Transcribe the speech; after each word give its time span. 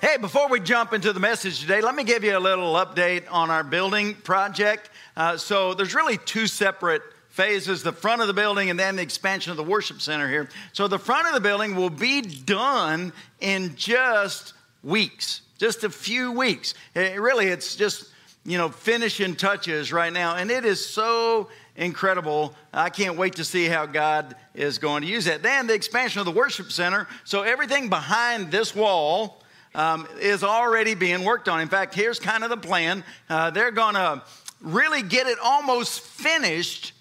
Hey, 0.00 0.16
before 0.16 0.48
we 0.48 0.60
jump 0.60 0.94
into 0.94 1.12
the 1.12 1.20
message 1.20 1.60
today, 1.60 1.82
let 1.82 1.94
me 1.94 2.04
give 2.04 2.24
you 2.24 2.34
a 2.34 2.40
little 2.40 2.72
update 2.72 3.24
on 3.30 3.50
our 3.50 3.62
building 3.62 4.14
project. 4.14 4.88
Uh, 5.14 5.36
so, 5.36 5.74
there's 5.74 5.94
really 5.94 6.16
two 6.16 6.46
separate 6.46 7.02
phases 7.28 7.82
the 7.82 7.92
front 7.92 8.22
of 8.22 8.26
the 8.26 8.32
building 8.32 8.70
and 8.70 8.80
then 8.80 8.96
the 8.96 9.02
expansion 9.02 9.50
of 9.50 9.58
the 9.58 9.62
worship 9.62 10.00
center 10.00 10.26
here. 10.26 10.48
So, 10.72 10.88
the 10.88 10.98
front 10.98 11.26
of 11.28 11.34
the 11.34 11.40
building 11.40 11.76
will 11.76 11.90
be 11.90 12.22
done 12.22 13.12
in 13.40 13.76
just 13.76 14.54
weeks, 14.82 15.42
just 15.58 15.84
a 15.84 15.90
few 15.90 16.32
weeks. 16.32 16.72
It, 16.94 17.20
really, 17.20 17.48
it's 17.48 17.76
just, 17.76 18.06
you 18.46 18.56
know, 18.56 18.70
finishing 18.70 19.36
touches 19.36 19.92
right 19.92 20.14
now. 20.14 20.36
And 20.36 20.50
it 20.50 20.64
is 20.64 20.82
so 20.82 21.50
incredible. 21.76 22.54
I 22.72 22.88
can't 22.88 23.18
wait 23.18 23.34
to 23.34 23.44
see 23.44 23.66
how 23.66 23.84
God 23.84 24.34
is 24.54 24.78
going 24.78 25.02
to 25.02 25.08
use 25.08 25.26
that. 25.26 25.42
Then 25.42 25.66
the 25.66 25.74
expansion 25.74 26.20
of 26.20 26.24
the 26.24 26.32
worship 26.32 26.72
center. 26.72 27.06
So, 27.24 27.42
everything 27.42 27.90
behind 27.90 28.50
this 28.50 28.74
wall 28.74 29.39
um, 29.74 30.06
is 30.20 30.42
already 30.42 30.94
being 30.94 31.24
worked 31.24 31.48
on. 31.48 31.60
In 31.60 31.68
fact, 31.68 31.94
here's 31.94 32.18
kind 32.18 32.44
of 32.44 32.50
the 32.50 32.56
plan. 32.56 33.04
Uh, 33.28 33.50
they're 33.50 33.70
going 33.70 33.94
to 33.94 34.22
really 34.60 35.02
get 35.02 35.26
it 35.26 35.38
almost 35.42 36.00
finished, 36.00 36.92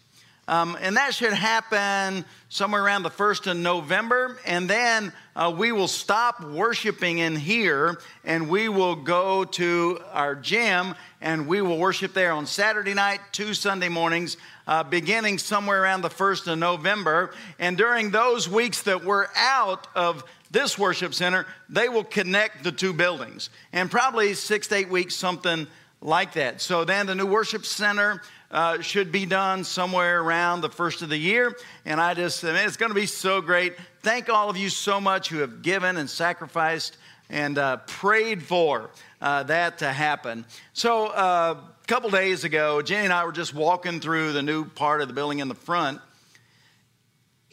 um, 0.47 0.77
and 0.81 0.97
that 0.97 1.13
should 1.13 1.33
happen 1.33 2.25
somewhere 2.49 2.83
around 2.83 3.03
the 3.03 3.11
1st 3.11 3.51
of 3.51 3.57
November. 3.57 4.39
And 4.45 4.67
then 4.67 5.13
uh, 5.35 5.53
we 5.55 5.71
will 5.71 5.87
stop 5.87 6.43
worshiping 6.43 7.19
in 7.19 7.35
here 7.35 7.99
and 8.23 8.49
we 8.49 8.69
will 8.69 8.95
go 8.95 9.45
to 9.45 9.99
our 10.11 10.33
gym 10.33 10.95
and 11.21 11.47
we 11.47 11.61
will 11.61 11.77
worship 11.77 12.13
there 12.13 12.31
on 12.31 12.47
Saturday 12.47 12.95
night, 12.95 13.19
two 13.31 13.53
Sunday 13.53 13.89
mornings. 13.89 14.37
Uh, 14.65 14.83
beginning 14.83 15.39
somewhere 15.39 15.81
around 15.81 16.01
the 16.01 16.09
1st 16.09 16.53
of 16.53 16.59
November. 16.59 17.31
And 17.57 17.75
during 17.75 18.11
those 18.11 18.47
weeks 18.47 18.83
that 18.83 19.03
we're 19.03 19.25
out 19.35 19.87
of 19.95 20.23
this 20.51 20.77
worship 20.77 21.13
center, 21.13 21.45
they 21.69 21.89
will 21.89 22.03
connect 22.03 22.63
the 22.63 22.71
two 22.71 22.93
buildings. 22.93 23.49
And 23.71 23.89
probably 23.89 24.33
six 24.33 24.67
to 24.67 24.75
eight 24.75 24.89
weeks, 24.89 25.15
something 25.15 25.67
like 26.01 26.33
that. 26.33 26.61
So 26.61 26.85
then 26.85 27.05
the 27.05 27.15
new 27.15 27.25
worship 27.25 27.65
center 27.65 28.21
uh, 28.49 28.81
should 28.81 29.11
be 29.11 29.25
done 29.25 29.63
somewhere 29.63 30.21
around 30.21 30.61
the 30.61 30.69
first 30.69 31.01
of 31.01 31.09
the 31.09 31.17
year. 31.17 31.55
And 31.85 32.01
I 32.01 32.13
just, 32.13 32.43
I 32.43 32.53
mean, 32.53 32.65
it's 32.65 32.77
going 32.77 32.89
to 32.89 32.95
be 32.95 33.05
so 33.05 33.41
great. 33.41 33.75
Thank 34.01 34.29
all 34.29 34.49
of 34.49 34.57
you 34.57 34.69
so 34.69 34.99
much 34.99 35.29
who 35.29 35.39
have 35.39 35.61
given 35.61 35.97
and 35.97 36.09
sacrificed 36.09 36.97
and 37.29 37.57
uh, 37.59 37.77
prayed 37.85 38.41
for 38.41 38.89
uh, 39.21 39.43
that 39.43 39.79
to 39.79 39.91
happen. 39.91 40.45
So 40.73 41.07
uh, 41.07 41.57
a 41.59 41.87
couple 41.87 42.09
days 42.09 42.43
ago, 42.43 42.81
Jenny 42.81 43.03
and 43.03 43.13
I 43.13 43.25
were 43.25 43.31
just 43.31 43.53
walking 43.53 43.99
through 43.99 44.33
the 44.33 44.41
new 44.41 44.65
part 44.65 45.01
of 45.01 45.09
the 45.09 45.13
building 45.13 45.39
in 45.39 45.47
the 45.47 45.53
front. 45.53 46.01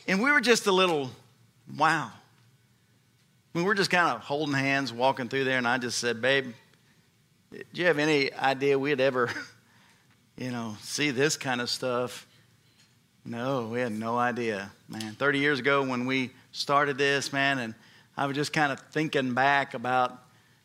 And 0.09 0.23
we 0.23 0.31
were 0.31 0.41
just 0.41 0.67
a 0.67 0.73
little, 0.73 1.11
wow 1.77 2.11
we 3.57 3.63
were 3.63 3.75
just 3.75 3.91
kind 3.91 4.15
of 4.15 4.21
holding 4.21 4.55
hands, 4.55 4.93
walking 4.93 5.31
through 5.31 5.45
there, 5.45 5.57
and 5.57 5.67
I 5.67 5.79
just 5.79 5.97
said, 5.97 6.21
Babe, 6.21 6.53
do 7.51 7.65
you 7.73 7.87
have 7.87 7.99
any 7.99 8.31
idea 8.35 8.79
we'd 8.79 9.01
ever, 9.01 9.31
you 10.37 10.51
know, 10.51 10.77
see 10.83 11.11
this 11.11 11.39
kind 11.39 11.63
of 11.63 11.71
stuff? 11.71 12.27
No, 13.25 13.69
we 13.69 13.81
had 13.81 13.93
no 13.93 14.19
idea, 14.19 14.71
man. 14.91 15.15
30 15.15 15.39
years 15.39 15.59
ago 15.59 15.83
when 15.83 16.05
we 16.05 16.33
started 16.53 16.99
this, 16.99 17.33
man, 17.33 17.59
and 17.59 17.75
I 18.15 18.27
was 18.27 18.37
just 18.37 18.53
kind 18.53 18.73
of 18.73 18.81
thinking 18.93 19.33
back 19.33 19.73
about 19.73 20.19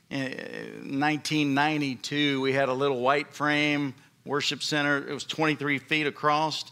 1992. 0.09 2.15
Eh, 2.15 2.37
we 2.41 2.51
had 2.51 2.67
a 2.67 2.73
little 2.73 2.99
white 2.99 3.33
frame 3.33 3.93
worship 4.25 4.61
center, 4.61 4.97
it 4.97 5.13
was 5.13 5.23
23 5.23 5.77
feet 5.77 6.07
across. 6.07 6.65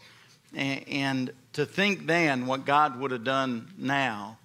And 0.54 1.32
to 1.54 1.66
think 1.66 2.08
then 2.08 2.46
what 2.46 2.66
God 2.66 3.00
would 3.00 3.12
have 3.12 3.24
done 3.24 3.72
now 3.78 4.38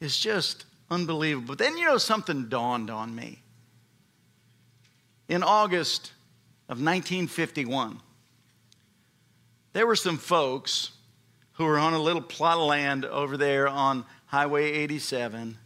is 0.00 0.18
just 0.18 0.64
Unbelievable. 0.90 1.48
But 1.48 1.58
then, 1.58 1.78
you 1.78 1.84
know, 1.84 1.98
something 1.98 2.48
dawned 2.48 2.90
on 2.90 3.14
me. 3.14 3.42
In 5.28 5.42
August 5.42 6.12
of 6.68 6.78
1951, 6.82 8.00
there 9.72 9.86
were 9.86 9.96
some 9.96 10.18
folks 10.18 10.90
who 11.52 11.64
were 11.64 11.78
on 11.78 11.92
a 11.92 12.00
little 12.00 12.22
plot 12.22 12.58
of 12.58 12.64
land 12.64 13.04
over 13.04 13.36
there 13.36 13.68
on 13.68 14.04
Highway 14.26 14.72
87, 14.72 15.56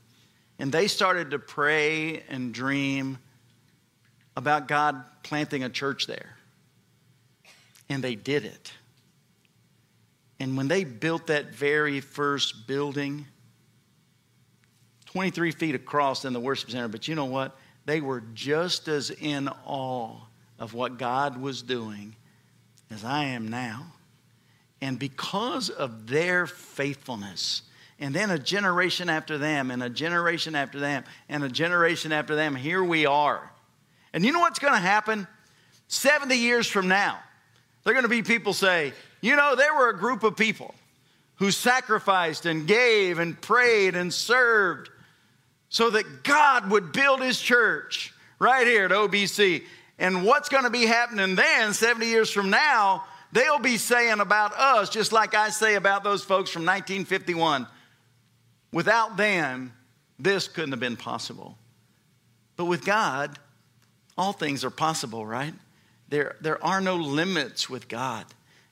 and 0.58 0.72
they 0.72 0.88
started 0.88 1.30
to 1.30 1.38
pray 1.38 2.22
and 2.28 2.52
dream 2.52 3.18
about 4.36 4.68
God 4.68 5.02
planting 5.22 5.64
a 5.64 5.68
church 5.70 6.06
there. 6.06 6.36
And 7.88 8.04
they 8.04 8.14
did 8.14 8.44
it. 8.44 8.72
And 10.40 10.56
when 10.56 10.68
they 10.68 10.84
built 10.84 11.28
that 11.28 11.54
very 11.54 12.00
first 12.00 12.66
building, 12.66 13.26
23 15.14 15.52
feet 15.52 15.74
across 15.76 16.24
in 16.24 16.32
the 16.32 16.40
worship 16.40 16.68
center, 16.72 16.88
but 16.88 17.06
you 17.06 17.14
know 17.14 17.26
what? 17.26 17.56
They 17.86 18.00
were 18.00 18.24
just 18.34 18.88
as 18.88 19.10
in 19.10 19.48
awe 19.64 20.16
of 20.58 20.74
what 20.74 20.98
God 20.98 21.40
was 21.40 21.62
doing 21.62 22.16
as 22.90 23.04
I 23.04 23.26
am 23.26 23.46
now. 23.46 23.86
And 24.80 24.98
because 24.98 25.70
of 25.70 26.08
their 26.08 26.48
faithfulness, 26.48 27.62
and 28.00 28.12
then 28.12 28.32
a 28.32 28.40
generation 28.40 29.08
after 29.08 29.38
them, 29.38 29.70
and 29.70 29.84
a 29.84 29.88
generation 29.88 30.56
after 30.56 30.80
them, 30.80 31.04
and 31.28 31.44
a 31.44 31.48
generation 31.48 32.10
after 32.10 32.34
them, 32.34 32.56
here 32.56 32.82
we 32.82 33.06
are. 33.06 33.52
And 34.12 34.24
you 34.24 34.32
know 34.32 34.40
what's 34.40 34.58
going 34.58 34.74
to 34.74 34.80
happen? 34.80 35.28
70 35.86 36.34
years 36.34 36.66
from 36.66 36.88
now, 36.88 37.20
they're 37.84 37.94
going 37.94 38.02
to 38.02 38.08
be 38.08 38.22
people 38.24 38.52
say, 38.52 38.92
you 39.20 39.36
know, 39.36 39.54
there 39.54 39.76
were 39.76 39.90
a 39.90 39.96
group 39.96 40.24
of 40.24 40.36
people 40.36 40.74
who 41.36 41.52
sacrificed 41.52 42.46
and 42.46 42.66
gave 42.66 43.20
and 43.20 43.40
prayed 43.40 43.94
and 43.94 44.12
served 44.12 44.90
so 45.74 45.90
that 45.90 46.22
God 46.22 46.70
would 46.70 46.92
build 46.92 47.20
his 47.20 47.40
church 47.40 48.14
right 48.38 48.64
here 48.64 48.84
at 48.84 48.92
OBC. 48.92 49.64
And 49.98 50.24
what's 50.24 50.48
going 50.48 50.62
to 50.62 50.70
be 50.70 50.86
happening 50.86 51.34
then, 51.34 51.74
70 51.74 52.06
years 52.06 52.30
from 52.30 52.48
now, 52.48 53.02
they'll 53.32 53.58
be 53.58 53.76
saying 53.76 54.20
about 54.20 54.52
us, 54.54 54.88
just 54.88 55.10
like 55.10 55.34
I 55.34 55.48
say 55.48 55.74
about 55.74 56.04
those 56.04 56.22
folks 56.22 56.50
from 56.50 56.62
1951. 56.62 57.66
Without 58.72 59.16
them, 59.16 59.72
this 60.16 60.46
couldn't 60.46 60.70
have 60.70 60.78
been 60.78 60.96
possible. 60.96 61.58
But 62.54 62.66
with 62.66 62.84
God, 62.84 63.36
all 64.16 64.32
things 64.32 64.64
are 64.64 64.70
possible, 64.70 65.26
right? 65.26 65.54
There, 66.08 66.36
there 66.40 66.64
are 66.64 66.80
no 66.80 66.94
limits 66.94 67.68
with 67.68 67.88
God. 67.88 68.24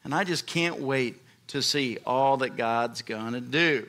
And 0.04 0.14
I 0.14 0.22
just 0.22 0.46
can't 0.46 0.78
wait 0.78 1.20
to 1.48 1.62
see 1.62 1.98
all 2.06 2.36
that 2.36 2.56
God's 2.56 3.02
going 3.02 3.32
to 3.32 3.40
do. 3.40 3.88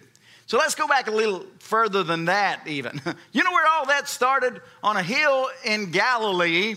So 0.54 0.60
let's 0.60 0.76
go 0.76 0.88
back 0.88 1.08
a 1.08 1.12
little 1.12 1.44
further 1.58 2.04
than 2.04 2.26
that, 2.26 2.68
even. 2.68 3.02
You 3.32 3.44
know 3.44 3.52
where 3.52 3.66
all 3.66 3.88
that 3.88 4.08
started? 4.08 4.62
On 4.84 4.96
a 4.96 5.02
hill 5.02 5.50
in 5.66 5.90
Galilee, 5.90 6.76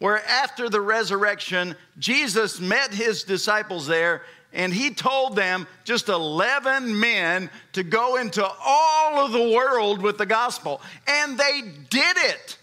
where 0.00 0.22
after 0.26 0.68
the 0.68 0.82
resurrection, 0.82 1.76
Jesus 1.98 2.60
met 2.60 2.92
his 2.92 3.24
disciples 3.24 3.86
there 3.86 4.20
and 4.52 4.70
he 4.70 4.90
told 4.90 5.34
them, 5.34 5.66
just 5.84 6.10
11 6.10 7.00
men, 7.00 7.48
to 7.72 7.82
go 7.82 8.16
into 8.16 8.46
all 8.46 9.24
of 9.24 9.32
the 9.32 9.50
world 9.56 10.02
with 10.02 10.18
the 10.18 10.26
gospel. 10.26 10.82
And 11.06 11.38
they 11.38 11.62
did 11.88 12.16
it. 12.18 12.58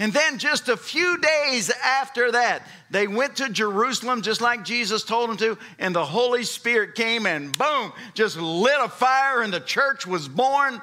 And 0.00 0.12
then 0.12 0.38
just 0.38 0.68
a 0.68 0.76
few 0.76 1.18
days 1.18 1.70
after 1.70 2.30
that, 2.32 2.62
they 2.90 3.08
went 3.08 3.36
to 3.36 3.48
Jerusalem 3.48 4.22
just 4.22 4.40
like 4.40 4.64
Jesus 4.64 5.02
told 5.02 5.28
them 5.28 5.36
to, 5.38 5.58
and 5.78 5.94
the 5.94 6.04
Holy 6.04 6.44
Spirit 6.44 6.94
came 6.94 7.26
and 7.26 7.56
boom, 7.56 7.92
just 8.14 8.36
lit 8.36 8.76
a 8.80 8.88
fire, 8.88 9.42
and 9.42 9.52
the 9.52 9.60
church 9.60 10.06
was 10.06 10.28
born. 10.28 10.80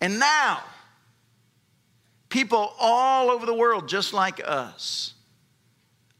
And 0.00 0.18
now, 0.18 0.60
people 2.28 2.74
all 2.80 3.30
over 3.30 3.46
the 3.46 3.54
world, 3.54 3.88
just 3.88 4.12
like 4.12 4.40
us, 4.44 5.14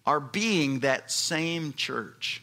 are 0.06 0.20
being 0.20 0.80
that 0.80 1.10
same 1.10 1.72
church. 1.72 2.40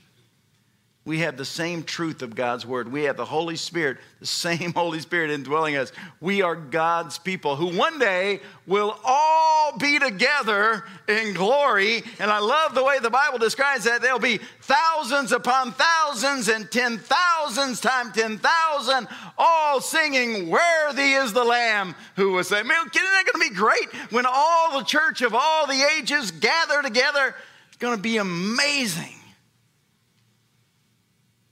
We 1.06 1.20
have 1.20 1.36
the 1.36 1.44
same 1.44 1.84
truth 1.84 2.22
of 2.22 2.34
God's 2.34 2.66
word. 2.66 2.90
We 2.90 3.04
have 3.04 3.18
the 3.18 3.26
Holy 3.26 3.58
Spirit, 3.58 3.98
the 4.22 4.26
same 4.26 4.72
Holy 4.76 5.02
Spirit 5.02 5.32
indwelling 5.32 5.76
us. 5.76 5.92
We 6.22 6.42
are 6.42 6.56
God's 6.56 7.20
people 7.20 7.58
who 7.58 7.78
one 7.78 8.00
day 8.00 8.40
will 8.66 8.98
all 9.04 9.78
be 9.78 10.00
together 10.00 10.86
in 11.10 11.34
glory. 11.34 12.04
And 12.20 12.32
I 12.32 12.40
love 12.40 12.74
the 12.74 12.86
way 12.86 13.00
the 13.00 13.10
Bible 13.10 13.38
describes 13.38 13.84
that. 13.84 14.02
There'll 14.02 14.18
be 14.18 14.40
thousands 14.62 15.34
upon 15.34 15.74
thousands 15.74 16.48
and 16.48 16.72
ten 16.72 16.98
thousands 17.00 17.82
times 17.82 18.14
ten 18.14 18.38
thousand, 18.38 19.10
all 19.38 19.82
singing, 19.82 20.50
Worthy 20.50 21.14
is 21.14 21.34
the 21.34 21.44
Lamb 21.44 21.96
who 22.16 22.32
was 22.32 22.48
saying, 22.48 22.66
Man, 22.66 22.78
isn't 22.78 22.94
that 22.94 23.26
going 23.26 23.44
to 23.44 23.50
be 23.50 23.56
great 23.56 23.94
when 24.14 24.26
all 24.26 24.80
the 24.80 24.86
church 24.86 25.22
of 25.22 25.36
all 25.36 25.68
the 25.68 25.86
ages 25.98 26.32
gather 26.32 26.82
together? 26.82 27.36
It's 27.68 27.78
going 27.78 27.98
to 27.98 28.02
be 28.02 28.18
amazing. 28.18 29.16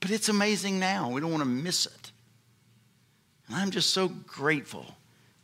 But 0.01 0.09
it's 0.11 0.29
amazing 0.29 0.79
now. 0.79 1.09
We 1.09 1.21
don't 1.21 1.31
want 1.31 1.43
to 1.43 1.49
miss 1.49 1.85
it. 1.85 2.11
And 3.47 3.55
I'm 3.55 3.71
just 3.71 3.91
so 3.91 4.07
grateful 4.09 4.85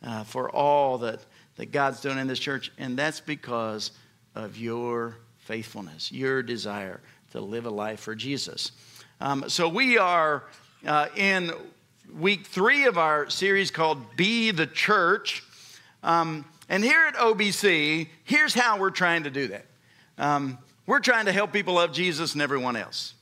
uh, 0.04 0.24
for 0.24 0.50
all 0.50 0.98
that, 1.00 1.22
that 1.56 1.72
God's 1.72 2.02
doing 2.02 2.18
in 2.18 2.28
this 2.28 2.40
church. 2.40 2.72
And 2.78 2.98
that's 2.98 3.20
because 3.20 3.92
of 4.36 4.58
your 4.58 5.18
faithfulness, 5.38 6.12
your 6.12 6.42
desire 6.44 7.00
to 7.32 7.40
live 7.40 7.66
a 7.66 7.70
life 7.70 8.00
for 8.00 8.16
Jesus. 8.16 8.72
Um, 9.22 9.46
so 9.48 9.70
we 9.70 9.98
are 9.98 10.44
uh, 10.86 11.08
in 11.16 11.52
week 12.16 12.48
three 12.48 12.86
of 12.86 12.98
our 12.98 13.30
series 13.30 13.70
called 13.70 14.16
Be 14.16 14.52
the 14.52 14.68
Church. 14.68 15.44
Um, 16.04 16.46
and 16.68 16.84
here 16.84 17.06
at 17.08 17.16
OBC, 17.16 18.08
here's 18.24 18.54
how 18.54 18.80
we're 18.80 18.90
trying 18.90 19.24
to 19.24 19.30
do 19.30 19.48
that. 19.48 19.66
Um, 20.18 20.58
we're 20.86 21.00
trying 21.00 21.26
to 21.26 21.32
help 21.32 21.54
people 21.54 21.76
love 21.76 21.92
Jesus 21.92 22.34
and 22.34 22.42
everyone 22.42 22.76
else. 22.76 23.14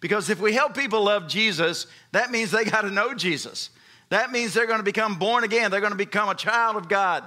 Because 0.00 0.30
if 0.30 0.40
we 0.40 0.52
help 0.52 0.76
people 0.76 1.04
love 1.04 1.28
Jesus, 1.28 1.86
that 2.12 2.30
means 2.30 2.50
they 2.50 2.64
got 2.64 2.82
to 2.82 2.90
know 2.90 3.14
Jesus. 3.14 3.70
That 4.10 4.30
means 4.30 4.54
they're 4.54 4.66
going 4.66 4.78
to 4.78 4.84
become 4.84 5.18
born 5.18 5.44
again. 5.44 5.70
They're 5.70 5.80
going 5.80 5.92
to 5.92 5.96
become 5.96 6.28
a 6.28 6.34
child 6.34 6.76
of 6.76 6.88
God. 6.88 7.24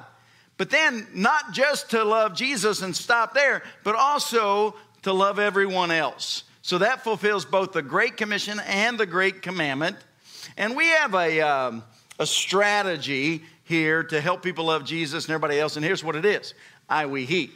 But 0.57 0.69
then, 0.69 1.07
not 1.13 1.53
just 1.53 1.91
to 1.91 2.03
love 2.03 2.35
Jesus 2.35 2.81
and 2.81 2.95
stop 2.95 3.33
there, 3.33 3.63
but 3.83 3.95
also 3.95 4.75
to 5.03 5.13
love 5.13 5.39
everyone 5.39 5.91
else. 5.91 6.43
So 6.61 6.79
that 6.79 7.03
fulfills 7.03 7.45
both 7.45 7.71
the 7.71 7.81
Great 7.81 8.17
Commission 8.17 8.59
and 8.67 8.97
the 8.97 9.05
Great 9.05 9.41
Commandment. 9.41 9.97
And 10.57 10.75
we 10.75 10.87
have 10.87 11.15
a, 11.15 11.41
um, 11.41 11.83
a 12.19 12.25
strategy 12.25 13.43
here 13.63 14.03
to 14.03 14.19
help 14.19 14.43
people 14.43 14.65
love 14.65 14.83
Jesus 14.83 15.25
and 15.25 15.33
everybody 15.33 15.59
else. 15.59 15.77
And 15.77 15.85
here's 15.85 16.03
what 16.03 16.15
it 16.15 16.25
is 16.25 16.53
I, 16.89 17.05
we, 17.05 17.25
he. 17.25 17.51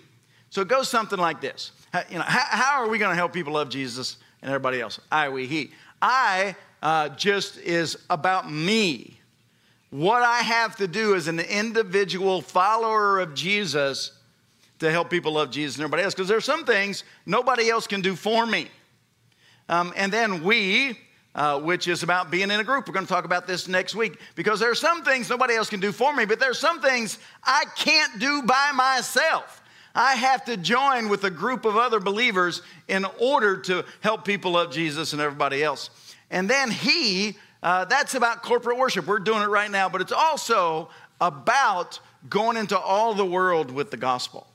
So 0.50 0.62
it 0.62 0.68
goes 0.68 0.88
something 0.88 1.20
like 1.20 1.42
this. 1.42 1.72
You 2.10 2.18
know, 2.18 2.24
how, 2.24 2.46
how 2.58 2.84
are 2.84 2.88
we 2.88 2.98
going 3.00 3.12
to 3.12 3.16
help 3.16 3.34
people 3.34 3.54
love 3.54 3.70
Jesus 3.70 4.18
and 4.44 4.52
everybody 4.52 4.82
else? 4.82 5.00
I, 5.12 5.30
we, 5.30 5.48
he. 5.48 5.72
I 6.02 6.56
uh, 6.84 7.10
just 7.10 7.58
is 7.58 7.98
about 8.10 8.52
me. 8.52 9.20
What 9.90 10.22
I 10.22 10.40
have 10.40 10.76
to 10.78 10.88
do 10.88 11.16
as 11.16 11.28
an 11.28 11.40
individual 11.40 12.42
follower 12.42 13.20
of 13.20 13.34
Jesus 13.34 14.12
to 14.80 14.92
help 14.92 15.10
people 15.10 15.34
love 15.34 15.50
Jesus 15.50 15.78
and 15.78 15.84
everybody 15.84 16.04
else. 16.04 16.14
Because 16.14 16.28
there 16.28 16.38
are 16.38 16.42
some 16.42 16.66
things 16.66 17.06
nobody 17.26 17.70
else 17.70 17.88
can 17.88 18.02
do 18.02 18.16
for 18.16 18.46
me. 18.46 18.68
Um, 19.70 19.94
and 19.96 20.12
then 20.12 20.44
we, 20.44 21.00
uh, 21.36 21.62
which 21.62 21.88
is 21.88 22.04
about 22.04 22.30
being 22.30 22.52
in 22.52 22.60
a 22.60 22.64
group. 22.66 22.88
We're 22.88 22.94
going 22.94 23.06
to 23.06 23.12
talk 23.12 23.24
about 23.24 23.48
this 23.48 23.70
next 23.70 23.96
week 23.96 24.20
because 24.36 24.60
there 24.60 24.70
are 24.70 24.76
some 24.76 25.04
things 25.04 25.30
nobody 25.30 25.56
else 25.56 25.70
can 25.70 25.80
do 25.80 25.94
for 25.94 26.14
me, 26.14 26.26
but 26.26 26.40
there 26.40 26.52
are 26.52 26.56
some 26.56 26.82
things 26.82 27.18
I 27.44 27.64
can't 27.78 28.20
do 28.20 28.42
by 28.42 28.72
myself. 28.74 29.63
I 29.96 30.16
have 30.16 30.46
to 30.46 30.58
join 30.58 31.10
with 31.10 31.24
a 31.24 31.30
group 31.30 31.66
of 31.66 31.78
other 31.78 32.00
believers 32.00 32.62
in 32.88 33.06
order 33.20 33.58
to 33.62 33.86
help 34.02 34.26
people 34.26 34.52
love 34.54 34.72
Jesus 34.72 35.14
and 35.14 35.22
everybody 35.22 35.64
else. 35.64 35.90
And 36.32 36.50
then 36.50 36.72
He, 36.72 37.38
uh, 37.62 37.86
that's 37.86 38.16
about 38.16 38.42
corporate 38.42 38.78
worship. 38.78 39.06
We're 39.06 39.20
doing 39.20 39.44
it 39.44 39.50
right 39.50 39.70
now, 39.70 39.90
but 39.90 40.02
it's 40.02 40.12
also 40.12 40.90
about 41.22 42.00
going 42.30 42.58
into 42.58 42.78
all 42.78 43.14
the 43.14 43.26
world 43.26 43.72
with 43.72 43.92
the 43.92 43.98
gospel. 43.98 44.48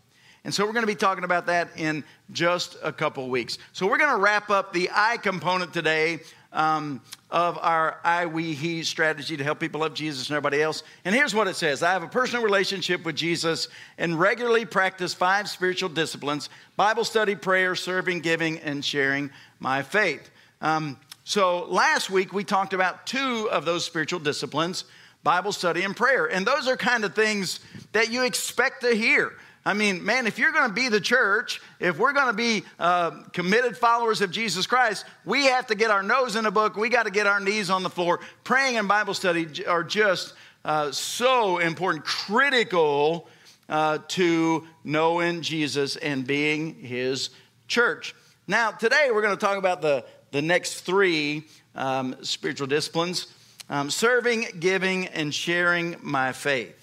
And 0.44 0.54
so 0.54 0.64
we're 0.64 0.72
going 0.72 0.84
to 0.84 0.86
be 0.86 0.94
talking 0.94 1.24
about 1.24 1.46
that 1.46 1.68
in 1.76 2.04
just 2.32 2.76
a 2.82 2.92
couple 2.92 3.28
weeks. 3.28 3.58
So 3.72 3.86
we're 3.86 3.98
going 3.98 4.14
to 4.14 4.20
wrap 4.20 4.50
up 4.50 4.72
the 4.72 4.90
I 4.92 5.18
component 5.18 5.72
today 5.74 6.20
um, 6.52 7.00
of 7.30 7.58
our 7.58 7.98
I, 8.04 8.26
we, 8.26 8.54
he 8.54 8.82
strategy 8.82 9.36
to 9.36 9.44
help 9.44 9.60
people 9.60 9.80
love 9.80 9.94
Jesus 9.94 10.28
and 10.28 10.36
everybody 10.36 10.62
else. 10.62 10.82
And 11.04 11.14
here's 11.14 11.34
what 11.34 11.46
it 11.46 11.56
says 11.56 11.82
I 11.82 11.92
have 11.92 12.02
a 12.02 12.08
personal 12.08 12.42
relationship 12.42 13.04
with 13.04 13.16
Jesus 13.16 13.68
and 13.98 14.18
regularly 14.18 14.64
practice 14.64 15.14
five 15.14 15.48
spiritual 15.48 15.90
disciplines 15.90 16.48
Bible 16.76 17.04
study, 17.04 17.34
prayer, 17.34 17.74
serving, 17.74 18.20
giving, 18.20 18.58
and 18.60 18.84
sharing 18.84 19.30
my 19.60 19.82
faith. 19.82 20.30
Um, 20.60 20.98
so 21.24 21.66
last 21.66 22.10
week 22.10 22.32
we 22.32 22.44
talked 22.44 22.72
about 22.72 23.06
two 23.06 23.48
of 23.50 23.64
those 23.64 23.84
spiritual 23.84 24.20
disciplines 24.20 24.84
Bible 25.22 25.52
study 25.52 25.82
and 25.82 25.94
prayer. 25.94 26.26
And 26.26 26.46
those 26.46 26.68
are 26.68 26.76
kind 26.76 27.04
of 27.04 27.14
things 27.14 27.60
that 27.92 28.10
you 28.10 28.24
expect 28.24 28.80
to 28.82 28.94
hear. 28.94 29.32
I 29.64 29.74
mean, 29.74 30.04
man, 30.04 30.26
if 30.26 30.38
you're 30.38 30.52
going 30.52 30.68
to 30.68 30.74
be 30.74 30.88
the 30.88 31.00
church, 31.00 31.60
if 31.78 31.98
we're 31.98 32.12
going 32.12 32.28
to 32.28 32.32
be 32.32 32.64
uh, 32.78 33.10
committed 33.32 33.76
followers 33.76 34.20
of 34.20 34.30
Jesus 34.30 34.66
Christ, 34.66 35.04
we 35.24 35.44
have 35.46 35.66
to 35.66 35.74
get 35.74 35.90
our 35.90 36.02
nose 36.02 36.36
in 36.36 36.46
a 36.46 36.50
book. 36.50 36.76
We 36.76 36.88
got 36.88 37.04
to 37.04 37.10
get 37.10 37.26
our 37.26 37.40
knees 37.40 37.68
on 37.68 37.82
the 37.82 37.90
floor. 37.90 38.20
Praying 38.44 38.76
and 38.78 38.88
Bible 38.88 39.14
study 39.14 39.66
are 39.66 39.84
just 39.84 40.34
uh, 40.64 40.90
so 40.92 41.58
important, 41.58 42.04
critical 42.04 43.28
uh, 43.68 43.98
to 44.08 44.66
knowing 44.84 45.42
Jesus 45.42 45.96
and 45.96 46.26
being 46.26 46.74
his 46.74 47.30
church. 47.66 48.14
Now, 48.46 48.70
today 48.70 49.08
we're 49.12 49.22
going 49.22 49.36
to 49.36 49.40
talk 49.40 49.58
about 49.58 49.82
the, 49.82 50.04
the 50.30 50.40
next 50.40 50.80
three 50.80 51.44
um, 51.74 52.16
spiritual 52.22 52.66
disciplines 52.66 53.26
um, 53.70 53.90
serving, 53.90 54.46
giving, 54.60 55.06
and 55.08 55.34
sharing 55.34 55.96
my 56.00 56.32
faith. 56.32 56.77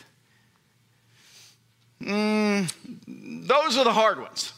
Mm, 2.01 2.71
those 3.47 3.77
are 3.77 3.83
the 3.83 3.93
hard 3.93 4.19
ones. 4.19 4.53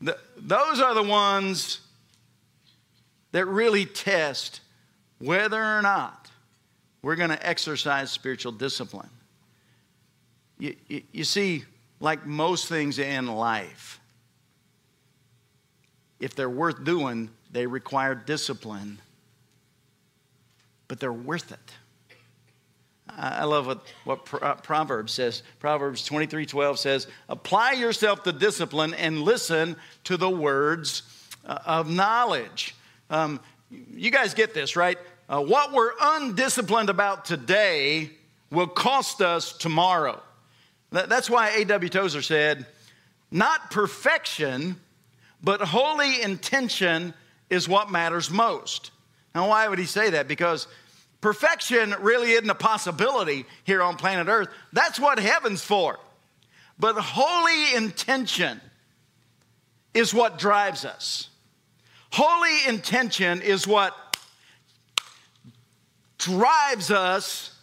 The, 0.00 0.18
those 0.36 0.80
are 0.80 0.94
the 0.94 1.02
ones 1.02 1.80
that 3.32 3.46
really 3.46 3.86
test 3.86 4.60
whether 5.18 5.62
or 5.62 5.82
not 5.82 6.30
we're 7.02 7.16
going 7.16 7.30
to 7.30 7.46
exercise 7.46 8.10
spiritual 8.10 8.52
discipline. 8.52 9.08
You, 10.58 10.76
you, 10.88 11.02
you, 11.12 11.24
see, 11.24 11.64
like 12.00 12.26
most 12.26 12.68
things 12.68 12.98
in 12.98 13.26
life, 13.26 14.00
if 16.18 16.34
they're 16.34 16.50
worth 16.50 16.84
doing, 16.84 17.30
they 17.50 17.66
require 17.66 18.14
discipline, 18.14 18.98
but 20.88 21.00
they're 21.00 21.12
worth 21.12 21.52
it. 21.52 21.72
I 23.16 23.44
love 23.44 23.66
what, 23.66 23.82
what 24.04 24.42
uh, 24.42 24.54
Proverbs 24.56 25.12
says. 25.12 25.42
Proverbs 25.58 26.04
23 26.04 26.46
12 26.46 26.78
says, 26.78 27.06
Apply 27.28 27.72
yourself 27.72 28.22
to 28.24 28.32
discipline 28.32 28.94
and 28.94 29.22
listen 29.22 29.76
to 30.04 30.16
the 30.16 30.30
words 30.30 31.02
uh, 31.46 31.58
of 31.64 31.90
knowledge. 31.90 32.74
Um, 33.08 33.40
you 33.94 34.10
guys 34.10 34.34
get 34.34 34.54
this, 34.54 34.76
right? 34.76 34.98
Uh, 35.28 35.40
what 35.42 35.72
we're 35.72 35.92
undisciplined 36.00 36.90
about 36.90 37.24
today 37.24 38.10
will 38.50 38.66
cost 38.66 39.20
us 39.20 39.52
tomorrow. 39.52 40.20
That's 40.90 41.30
why 41.30 41.50
A.W. 41.50 41.88
Tozer 41.88 42.22
said, 42.22 42.66
Not 43.30 43.70
perfection, 43.70 44.76
but 45.42 45.60
holy 45.60 46.20
intention 46.20 47.14
is 47.48 47.68
what 47.68 47.90
matters 47.90 48.30
most. 48.30 48.90
Now, 49.34 49.48
why 49.48 49.68
would 49.68 49.78
he 49.78 49.86
say 49.86 50.10
that? 50.10 50.26
Because 50.26 50.66
Perfection 51.20 51.94
really 52.00 52.32
isn't 52.32 52.48
a 52.48 52.54
possibility 52.54 53.44
here 53.64 53.82
on 53.82 53.96
planet 53.96 54.28
Earth. 54.28 54.48
That's 54.72 54.98
what 54.98 55.18
heaven's 55.18 55.62
for. 55.62 55.98
But 56.78 56.96
holy 56.96 57.74
intention 57.74 58.60
is 59.92 60.14
what 60.14 60.38
drives 60.38 60.84
us. 60.84 61.28
Holy 62.10 62.56
intention 62.66 63.42
is 63.42 63.66
what 63.66 63.94
drives 66.18 66.90
us 66.90 67.56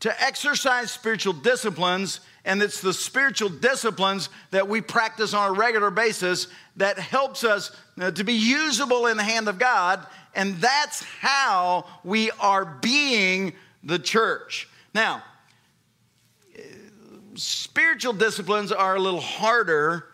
to 0.00 0.22
exercise 0.22 0.92
spiritual 0.92 1.32
disciplines, 1.32 2.20
and 2.44 2.62
it's 2.62 2.80
the 2.80 2.92
spiritual 2.92 3.48
disciplines 3.48 4.28
that 4.50 4.68
we 4.68 4.80
practice 4.80 5.34
on 5.34 5.50
a 5.50 5.52
regular 5.52 5.90
basis 5.90 6.46
that 6.76 6.98
helps 6.98 7.42
us 7.42 7.74
uh, 8.00 8.10
to 8.12 8.22
be 8.22 8.34
usable 8.34 9.06
in 9.06 9.16
the 9.16 9.24
hand 9.24 9.48
of 9.48 9.58
God 9.58 10.06
and 10.34 10.56
that's 10.56 11.02
how 11.02 11.86
we 12.04 12.30
are 12.32 12.64
being 12.64 13.52
the 13.82 13.98
church. 13.98 14.68
Now, 14.94 15.22
spiritual 17.34 18.12
disciplines 18.12 18.72
are 18.72 18.96
a 18.96 19.00
little 19.00 19.20
harder 19.20 20.06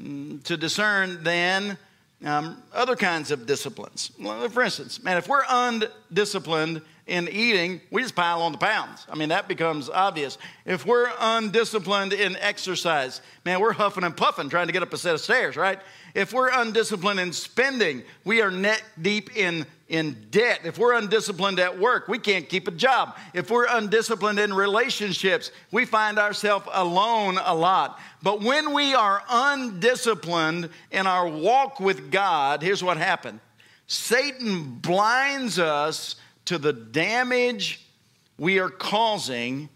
mm, 0.00 0.42
to 0.44 0.56
discern 0.56 1.22
than 1.22 1.78
um, 2.24 2.62
other 2.72 2.96
kinds 2.96 3.30
of 3.30 3.46
disciplines. 3.46 4.12
For 4.50 4.62
instance, 4.62 5.02
man, 5.02 5.16
if 5.16 5.28
we're 5.28 5.44
undisciplined 5.48 6.82
in 7.12 7.28
eating, 7.28 7.78
we 7.90 8.00
just 8.00 8.14
pile 8.14 8.40
on 8.40 8.52
the 8.52 8.58
pounds. 8.58 9.06
I 9.06 9.16
mean, 9.16 9.28
that 9.28 9.46
becomes 9.46 9.90
obvious. 9.90 10.38
If 10.64 10.86
we're 10.86 11.10
undisciplined 11.20 12.14
in 12.14 12.36
exercise, 12.36 13.20
man, 13.44 13.60
we're 13.60 13.74
huffing 13.74 14.02
and 14.02 14.16
puffing 14.16 14.48
trying 14.48 14.68
to 14.68 14.72
get 14.72 14.82
up 14.82 14.94
a 14.94 14.96
set 14.96 15.12
of 15.12 15.20
stairs, 15.20 15.54
right? 15.58 15.78
If 16.14 16.32
we're 16.32 16.48
undisciplined 16.48 17.20
in 17.20 17.34
spending, 17.34 18.02
we 18.24 18.40
are 18.40 18.50
neck 18.50 18.82
deep 19.02 19.36
in, 19.36 19.66
in 19.90 20.26
debt. 20.30 20.60
If 20.64 20.78
we're 20.78 20.94
undisciplined 20.94 21.58
at 21.58 21.78
work, 21.78 22.08
we 22.08 22.18
can't 22.18 22.48
keep 22.48 22.66
a 22.66 22.70
job. 22.70 23.14
If 23.34 23.50
we're 23.50 23.66
undisciplined 23.68 24.38
in 24.38 24.54
relationships, 24.54 25.50
we 25.70 25.84
find 25.84 26.18
ourselves 26.18 26.66
alone 26.72 27.38
a 27.44 27.54
lot. 27.54 28.00
But 28.22 28.40
when 28.40 28.72
we 28.72 28.94
are 28.94 29.22
undisciplined 29.28 30.70
in 30.90 31.06
our 31.06 31.28
walk 31.28 31.78
with 31.78 32.10
God, 32.10 32.62
here's 32.62 32.82
what 32.82 32.96
happened 32.96 33.40
Satan 33.86 34.76
blinds 34.76 35.58
us 35.58 36.16
to 36.46 36.58
the 36.58 36.72
damage 36.72 37.86
we 38.38 38.58
are 38.58 38.70
causing, 38.70 39.68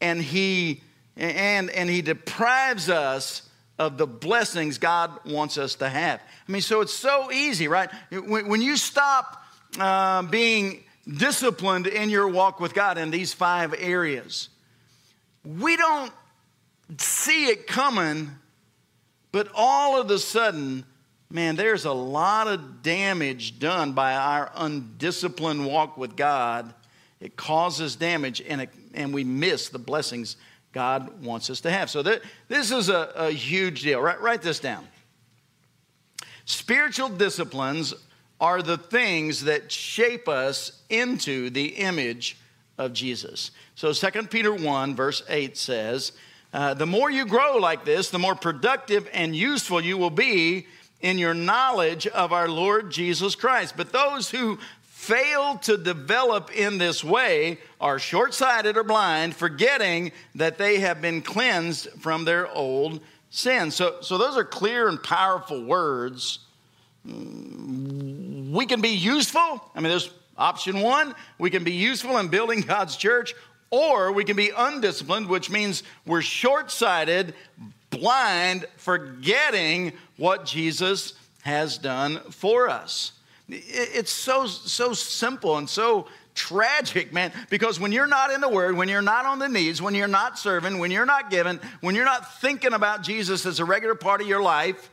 and 0.00 0.20
he, 0.20 0.82
and, 1.16 1.70
and 1.70 1.90
he 1.90 2.02
deprives 2.02 2.88
us 2.88 3.42
of 3.78 3.98
the 3.98 4.06
blessings 4.06 4.78
God 4.78 5.10
wants 5.26 5.58
us 5.58 5.74
to 5.76 5.88
have. 5.88 6.20
I 6.48 6.52
mean, 6.52 6.62
so 6.62 6.80
it's 6.80 6.94
so 6.94 7.30
easy, 7.32 7.68
right? 7.68 7.90
When, 8.10 8.48
when 8.48 8.62
you 8.62 8.76
stop 8.76 9.44
uh, 9.78 10.22
being 10.22 10.84
disciplined 11.06 11.86
in 11.86 12.08
your 12.08 12.28
walk 12.28 12.60
with 12.60 12.72
God 12.72 12.98
in 12.98 13.10
these 13.10 13.34
five 13.34 13.74
areas, 13.76 14.48
we 15.44 15.76
don't 15.76 16.12
see 16.98 17.46
it 17.46 17.66
coming, 17.66 18.30
but 19.32 19.48
all 19.54 20.00
of 20.00 20.10
a 20.10 20.18
sudden, 20.18 20.84
man, 21.34 21.56
there's 21.56 21.84
a 21.84 21.92
lot 21.92 22.46
of 22.46 22.82
damage 22.82 23.58
done 23.58 23.92
by 23.92 24.14
our 24.14 24.52
undisciplined 24.54 25.66
walk 25.66 25.98
with 25.98 26.14
God. 26.16 26.72
It 27.20 27.36
causes 27.36 27.96
damage, 27.96 28.40
and, 28.40 28.60
it, 28.60 28.70
and 28.94 29.12
we 29.12 29.24
miss 29.24 29.68
the 29.68 29.80
blessings 29.80 30.36
God 30.72 31.24
wants 31.24 31.50
us 31.50 31.60
to 31.62 31.70
have. 31.72 31.90
So 31.90 32.04
th- 32.04 32.22
this 32.46 32.70
is 32.70 32.88
a, 32.88 33.12
a 33.16 33.30
huge 33.32 33.82
deal. 33.82 34.00
Write, 34.00 34.20
write 34.20 34.42
this 34.42 34.60
down. 34.60 34.86
Spiritual 36.44 37.08
disciplines 37.08 37.94
are 38.40 38.62
the 38.62 38.78
things 38.78 39.44
that 39.44 39.72
shape 39.72 40.28
us 40.28 40.82
into 40.88 41.50
the 41.50 41.66
image 41.66 42.36
of 42.78 42.92
Jesus. 42.92 43.50
So 43.74 43.92
2 43.92 44.24
Peter 44.24 44.54
1, 44.54 44.94
verse 44.94 45.22
8 45.28 45.56
says, 45.56 46.12
uh, 46.52 46.74
The 46.74 46.86
more 46.86 47.10
you 47.10 47.26
grow 47.26 47.56
like 47.56 47.84
this, 47.84 48.10
the 48.10 48.18
more 48.20 48.36
productive 48.36 49.08
and 49.12 49.34
useful 49.34 49.80
you 49.80 49.98
will 49.98 50.10
be 50.10 50.66
in 51.04 51.18
your 51.18 51.34
knowledge 51.34 52.06
of 52.06 52.32
our 52.32 52.48
Lord 52.48 52.90
Jesus 52.90 53.34
Christ. 53.34 53.76
But 53.76 53.92
those 53.92 54.30
who 54.30 54.58
fail 54.80 55.58
to 55.58 55.76
develop 55.76 56.50
in 56.56 56.78
this 56.78 57.04
way 57.04 57.58
are 57.78 57.98
short 57.98 58.32
sighted 58.32 58.78
or 58.78 58.84
blind, 58.84 59.36
forgetting 59.36 60.12
that 60.34 60.56
they 60.56 60.80
have 60.80 61.02
been 61.02 61.20
cleansed 61.20 61.90
from 62.00 62.24
their 62.24 62.50
old 62.50 63.02
sins. 63.28 63.74
So, 63.74 63.98
so 64.00 64.16
those 64.16 64.38
are 64.38 64.44
clear 64.44 64.88
and 64.88 65.00
powerful 65.00 65.62
words. 65.62 66.38
We 67.04 68.64
can 68.64 68.80
be 68.80 68.96
useful. 68.96 69.62
I 69.74 69.80
mean, 69.80 69.90
there's 69.90 70.10
option 70.38 70.80
one 70.80 71.14
we 71.38 71.50
can 71.50 71.64
be 71.64 71.72
useful 71.72 72.16
in 72.16 72.28
building 72.28 72.62
God's 72.62 72.96
church, 72.96 73.34
or 73.70 74.10
we 74.10 74.24
can 74.24 74.36
be 74.36 74.52
undisciplined, 74.56 75.28
which 75.28 75.50
means 75.50 75.82
we're 76.06 76.22
short 76.22 76.70
sighted, 76.70 77.34
blind, 78.00 78.66
forgetting 78.76 79.92
what 80.16 80.44
Jesus 80.44 81.14
has 81.42 81.78
done 81.78 82.18
for 82.30 82.68
us. 82.68 83.12
It's 83.48 84.10
so, 84.10 84.46
so 84.46 84.92
simple 84.92 85.58
and 85.58 85.68
so 85.68 86.06
tragic, 86.34 87.12
man, 87.12 87.32
because 87.50 87.78
when 87.78 87.92
you're 87.92 88.06
not 88.06 88.30
in 88.30 88.40
the 88.40 88.48
Word, 88.48 88.76
when 88.76 88.88
you're 88.88 89.02
not 89.02 89.26
on 89.26 89.38
the 89.38 89.48
knees, 89.48 89.80
when 89.80 89.94
you're 89.94 90.08
not 90.08 90.38
serving, 90.38 90.78
when 90.78 90.90
you're 90.90 91.06
not 91.06 91.30
giving, 91.30 91.60
when 91.80 91.94
you're 91.94 92.04
not 92.04 92.40
thinking 92.40 92.72
about 92.72 93.02
Jesus 93.02 93.46
as 93.46 93.60
a 93.60 93.64
regular 93.64 93.94
part 93.94 94.20
of 94.20 94.26
your 94.26 94.42
life, 94.42 94.90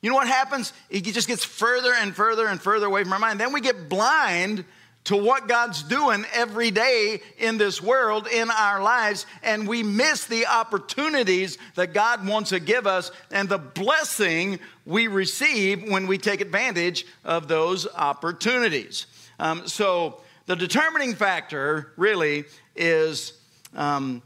you 0.00 0.08
know 0.08 0.16
what 0.16 0.28
happens? 0.28 0.72
It 0.88 1.02
just 1.02 1.28
gets 1.28 1.44
further 1.44 1.92
and 1.92 2.14
further 2.14 2.46
and 2.46 2.60
further 2.60 2.86
away 2.86 3.04
from 3.04 3.12
our 3.12 3.18
mind. 3.18 3.38
Then 3.38 3.52
we 3.52 3.60
get 3.60 3.88
blind 3.88 4.64
to 5.04 5.16
what 5.16 5.48
God's 5.48 5.82
doing 5.82 6.24
every 6.32 6.70
day 6.70 7.22
in 7.38 7.58
this 7.58 7.82
world, 7.82 8.26
in 8.26 8.50
our 8.50 8.82
lives, 8.82 9.26
and 9.42 9.66
we 9.66 9.82
miss 9.82 10.26
the 10.26 10.46
opportunities 10.46 11.58
that 11.74 11.94
God 11.94 12.26
wants 12.26 12.50
to 12.50 12.60
give 12.60 12.86
us 12.86 13.10
and 13.30 13.48
the 13.48 13.58
blessing 13.58 14.58
we 14.84 15.08
receive 15.08 15.90
when 15.90 16.06
we 16.06 16.18
take 16.18 16.40
advantage 16.40 17.06
of 17.24 17.48
those 17.48 17.86
opportunities. 17.94 19.06
Um, 19.38 19.66
so, 19.66 20.20
the 20.46 20.56
determining 20.56 21.14
factor 21.14 21.92
really 21.96 22.44
is 22.74 23.34
um, 23.74 24.20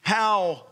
how 0.00 0.66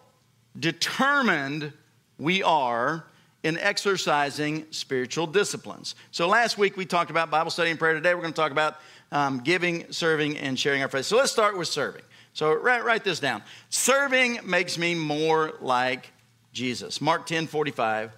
determined 0.59 1.73
we 2.19 2.43
are 2.43 3.05
in 3.43 3.59
exercising 3.59 4.67
spiritual 4.71 5.27
disciplines. 5.27 5.95
So 6.11 6.29
last 6.29 6.59
week 6.59 6.77
we 6.77 6.87
talked 6.87 7.11
about 7.11 7.31
Bible 7.31 7.51
study 7.51 7.71
and 7.71 7.79
prayer. 7.79 7.95
Today 7.95 8.15
we're 8.15 8.21
going 8.21 8.33
to 8.33 8.41
talk 8.41 8.53
about 8.53 8.77
um, 9.11 9.41
giving, 9.41 9.91
serving, 9.93 10.39
and 10.39 10.59
sharing 10.59 10.83
our 10.83 10.89
faith. 10.89 11.07
So 11.07 11.17
let's 11.17 11.33
start 11.33 11.59
with 11.59 11.69
serving. 11.69 12.03
So 12.35 12.55
write, 12.55 12.85
write 12.85 13.05
this 13.05 13.21
down. 13.21 13.43
Serving 13.69 14.41
makes 14.45 14.79
me 14.79 14.95
more 14.95 15.55
like 15.61 16.11
Jesus. 16.53 17.01
Mark 17.01 17.27
10 17.27 17.47
45. 17.47 18.13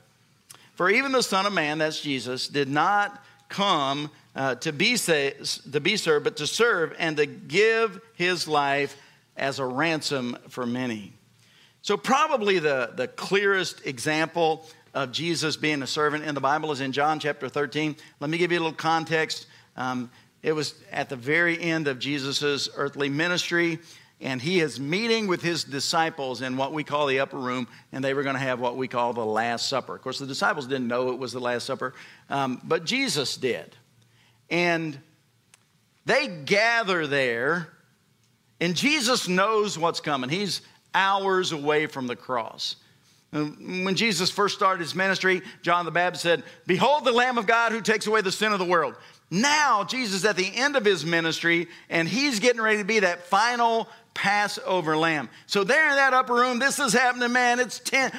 For 0.75 0.91
even 0.91 1.13
the 1.13 1.23
Son 1.23 1.47
of 1.47 1.53
Man, 1.53 1.79
that's 1.79 2.01
Jesus, 2.01 2.49
did 2.49 2.69
not 2.69 3.25
come 3.49 4.11
uh, 4.35 4.57
to, 4.57 4.73
be 4.73 4.97
say, 4.97 5.35
to 5.71 5.81
be 5.81 5.97
served, 5.97 6.25
but 6.25 6.37
to 6.39 6.47
serve 6.47 6.95
and 6.99 7.17
to 7.17 7.27
give 7.27 8.01
his 8.15 8.49
life 8.49 8.97
as 9.37 9.59
a 9.61 9.65
ransom 9.65 10.37
for 10.49 10.67
many. 10.67 11.13
So, 11.83 11.97
probably 11.97 12.59
the, 12.59 12.93
the 12.97 13.07
clearest 13.07 13.87
example 13.87 14.67
of 14.95 15.11
Jesus 15.11 15.57
being 15.57 15.83
a 15.83 15.87
servant 15.87 16.25
in 16.25 16.35
the 16.35 16.41
Bible 16.41 16.71
is 16.71 16.81
in 16.81 16.93
John 16.93 17.19
chapter 17.19 17.49
13. 17.49 17.97
Let 18.21 18.31
me 18.31 18.39
give 18.39 18.53
you 18.53 18.59
a 18.59 18.61
little 18.61 18.73
context. 18.73 19.47
Um, 19.77 20.11
it 20.43 20.53
was 20.53 20.75
at 20.93 21.09
the 21.09 21.17
very 21.17 21.61
end 21.61 21.89
of 21.89 21.99
Jesus' 21.99 22.69
earthly 22.77 23.09
ministry, 23.09 23.81
and 24.21 24.41
he 24.41 24.61
is 24.61 24.79
meeting 24.79 25.27
with 25.27 25.43
his 25.43 25.65
disciples 25.65 26.43
in 26.43 26.57
what 26.57 26.73
we 26.73 26.85
call 26.85 27.09
the 27.09 27.19
upper 27.19 27.39
room, 27.39 27.67
and 27.93 28.05
they 28.05 28.15
were 28.15 28.23
going 28.23 28.37
to 28.37 28.41
have 28.41 28.61
what 28.61 28.77
we 28.77 28.87
call 28.87 29.13
the 29.13 29.25
Last 29.25 29.69
Supper. 29.69 29.97
Of 29.97 30.03
course, 30.03 30.21
the 30.21 30.27
disciples 30.27 30.69
didn't 30.69 30.87
know 30.87 31.11
it 31.11 31.19
was 31.19 31.33
the 31.33 31.41
Last 31.41 31.67
Supper, 31.67 31.93
um, 32.31 32.61
but 32.63 32.85
Jesus 32.85 33.37
did. 33.37 33.75
And 34.49 34.97
they 36.07 36.29
gather 36.29 37.09
there, 37.09 37.69
and 38.61 38.77
Jesus 38.77 39.27
knows 39.27 39.77
what's 39.77 40.01
coming. 40.01 40.31
He's 40.31 40.61
hours 40.95 41.51
away 41.51 41.87
from 41.87 42.07
the 42.07 42.15
cross. 42.17 42.77
When 43.35 43.97
Jesus 43.97 44.31
first 44.31 44.55
started 44.55 44.81
his 44.81 44.95
ministry, 44.95 45.43
John 45.61 45.85
the 45.87 45.91
Baptist 45.91 46.23
said, 46.23 46.45
Behold 46.69 47.05
the 47.05 47.11
Lamb 47.11 47.37
of 47.37 47.49
God 47.49 47.73
who 47.73 47.81
takes 47.81 48.07
away 48.07 48.21
the 48.21 48.31
sin 48.31 48.53
of 48.53 48.61
the 48.61 48.65
world. 48.65 48.95
Now, 49.29 49.83
Jesus 49.83 50.19
is 50.19 50.25
at 50.25 50.37
the 50.37 50.55
end 50.55 50.77
of 50.77 50.85
his 50.85 51.05
ministry, 51.05 51.67
and 51.91 52.09
he's 52.09 52.39
getting 52.39 52.61
ready 52.61 52.79
to 52.79 52.85
be 52.85 53.01
that 53.01 53.27
final 53.27 53.89
Passover 54.15 54.97
lamb. 54.97 55.29
So, 55.47 55.65
there 55.65 55.91
in 55.91 55.97
that 55.97 56.15
upper 56.15 56.35
room, 56.35 56.61
this 56.61 56.79
is 56.79 56.93
happening, 56.93 57.33
man. 57.33 57.59
It's 57.59 57.81
10. 57.81 58.13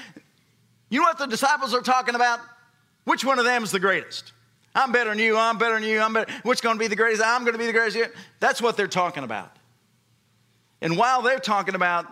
You 0.89 0.99
know 0.99 1.05
what 1.05 1.17
the 1.17 1.27
disciples 1.27 1.73
are 1.73 1.81
talking 1.81 2.15
about? 2.15 2.41
Which 3.05 3.23
one 3.23 3.39
of 3.39 3.45
them 3.45 3.63
is 3.63 3.71
the 3.71 3.79
greatest? 3.79 4.33
I'm 4.75 4.91
better 4.91 5.11
than 5.11 5.19
you. 5.19 5.37
I'm 5.37 5.57
better 5.57 5.75
than 5.75 5.83
you. 5.83 6.01
I'm 6.01 6.11
better. 6.11 6.29
Which 6.43 6.61
going 6.61 6.75
to 6.75 6.79
be 6.79 6.87
the 6.87 6.97
greatest? 6.97 7.23
I'm 7.25 7.43
going 7.43 7.53
to 7.53 7.59
be 7.59 7.67
the 7.67 7.71
greatest. 7.71 8.11
That's 8.41 8.61
what 8.61 8.75
they're 8.75 8.89
talking 8.89 9.23
about. 9.23 9.55
And 10.81 10.97
while 10.97 11.21
they're 11.21 11.39
talking 11.39 11.75
about 11.75 12.05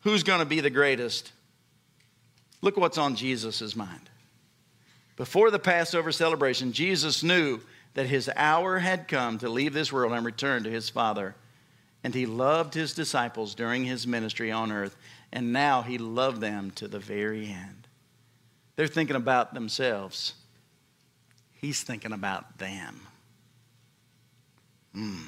who's 0.00 0.22
going 0.22 0.40
to 0.40 0.44
be 0.44 0.60
the 0.60 0.68
greatest, 0.68 1.32
Look 2.64 2.78
what's 2.78 2.96
on 2.96 3.14
Jesus' 3.14 3.76
mind. 3.76 4.08
Before 5.16 5.50
the 5.50 5.58
Passover 5.58 6.10
celebration, 6.10 6.72
Jesus 6.72 7.22
knew 7.22 7.60
that 7.92 8.06
his 8.06 8.30
hour 8.34 8.78
had 8.78 9.06
come 9.06 9.36
to 9.40 9.50
leave 9.50 9.74
this 9.74 9.92
world 9.92 10.14
and 10.14 10.24
return 10.24 10.64
to 10.64 10.70
his 10.70 10.88
Father. 10.88 11.34
And 12.02 12.14
he 12.14 12.24
loved 12.24 12.72
his 12.72 12.94
disciples 12.94 13.54
during 13.54 13.84
his 13.84 14.06
ministry 14.06 14.50
on 14.50 14.72
earth, 14.72 14.96
and 15.30 15.52
now 15.52 15.82
he 15.82 15.98
loved 15.98 16.40
them 16.40 16.70
to 16.76 16.88
the 16.88 16.98
very 16.98 17.48
end. 17.48 17.86
They're 18.76 18.86
thinking 18.86 19.16
about 19.16 19.52
themselves, 19.52 20.32
he's 21.52 21.82
thinking 21.82 22.12
about 22.12 22.56
them. 22.56 22.98
Mm. 24.96 25.26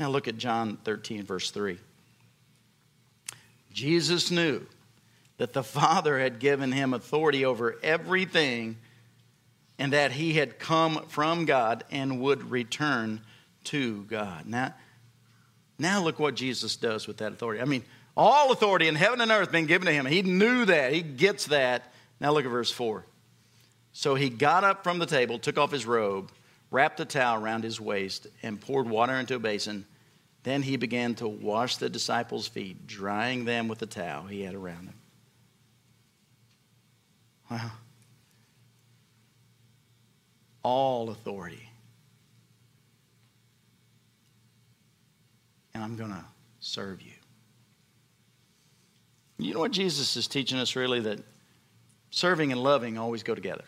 Now 0.00 0.08
look 0.08 0.28
at 0.28 0.38
John 0.38 0.78
13, 0.82 1.24
verse 1.24 1.50
3. 1.50 1.76
Jesus 3.74 4.30
knew 4.30 4.66
that 5.38 5.52
the 5.52 5.62
Father 5.62 6.18
had 6.18 6.38
given 6.38 6.72
him 6.72 6.94
authority 6.94 7.44
over 7.44 7.76
everything 7.82 8.76
and 9.78 9.92
that 9.92 10.12
he 10.12 10.34
had 10.34 10.58
come 10.58 11.04
from 11.08 11.44
God 11.44 11.84
and 11.90 12.20
would 12.20 12.50
return 12.50 13.20
to 13.64 14.04
God. 14.04 14.46
Now, 14.46 14.74
now 15.78 16.02
look 16.02 16.18
what 16.18 16.34
Jesus 16.34 16.76
does 16.76 17.06
with 17.06 17.16
that 17.18 17.32
authority. 17.32 17.60
I 17.60 17.64
mean, 17.64 17.82
all 18.16 18.52
authority 18.52 18.88
in 18.88 18.94
heaven 18.94 19.20
and 19.20 19.30
earth 19.30 19.50
been 19.50 19.66
given 19.66 19.86
to 19.86 19.92
him. 19.92 20.06
He 20.06 20.22
knew 20.22 20.64
that. 20.66 20.92
He 20.92 21.02
gets 21.02 21.46
that. 21.46 21.92
Now 22.20 22.32
look 22.32 22.44
at 22.44 22.50
verse 22.50 22.70
4. 22.70 23.04
So 23.92 24.14
he 24.14 24.28
got 24.30 24.64
up 24.64 24.84
from 24.84 24.98
the 24.98 25.06
table, 25.06 25.38
took 25.38 25.58
off 25.58 25.72
his 25.72 25.86
robe, 25.86 26.30
wrapped 26.70 27.00
a 27.00 27.04
towel 27.04 27.42
around 27.42 27.64
his 27.64 27.80
waist, 27.80 28.26
and 28.42 28.60
poured 28.60 28.88
water 28.88 29.14
into 29.14 29.34
a 29.34 29.38
basin. 29.38 29.86
Then 30.44 30.62
he 30.62 30.76
began 30.76 31.14
to 31.16 31.28
wash 31.28 31.76
the 31.76 31.90
disciples' 31.90 32.48
feet, 32.48 32.86
drying 32.86 33.44
them 33.44 33.68
with 33.68 33.78
the 33.78 33.86
towel 33.86 34.26
he 34.26 34.42
had 34.42 34.54
around 34.54 34.86
him. 34.86 34.94
All 40.62 41.10
authority. 41.10 41.68
And 45.74 45.82
I'm 45.82 45.96
going 45.96 46.10
to 46.10 46.24
serve 46.60 47.02
you. 47.02 47.12
You 49.38 49.54
know 49.54 49.60
what 49.60 49.72
Jesus 49.72 50.16
is 50.16 50.28
teaching 50.28 50.58
us 50.58 50.76
really? 50.76 51.00
That 51.00 51.18
serving 52.10 52.52
and 52.52 52.62
loving 52.62 52.98
always 52.98 53.22
go 53.22 53.34
together. 53.34 53.64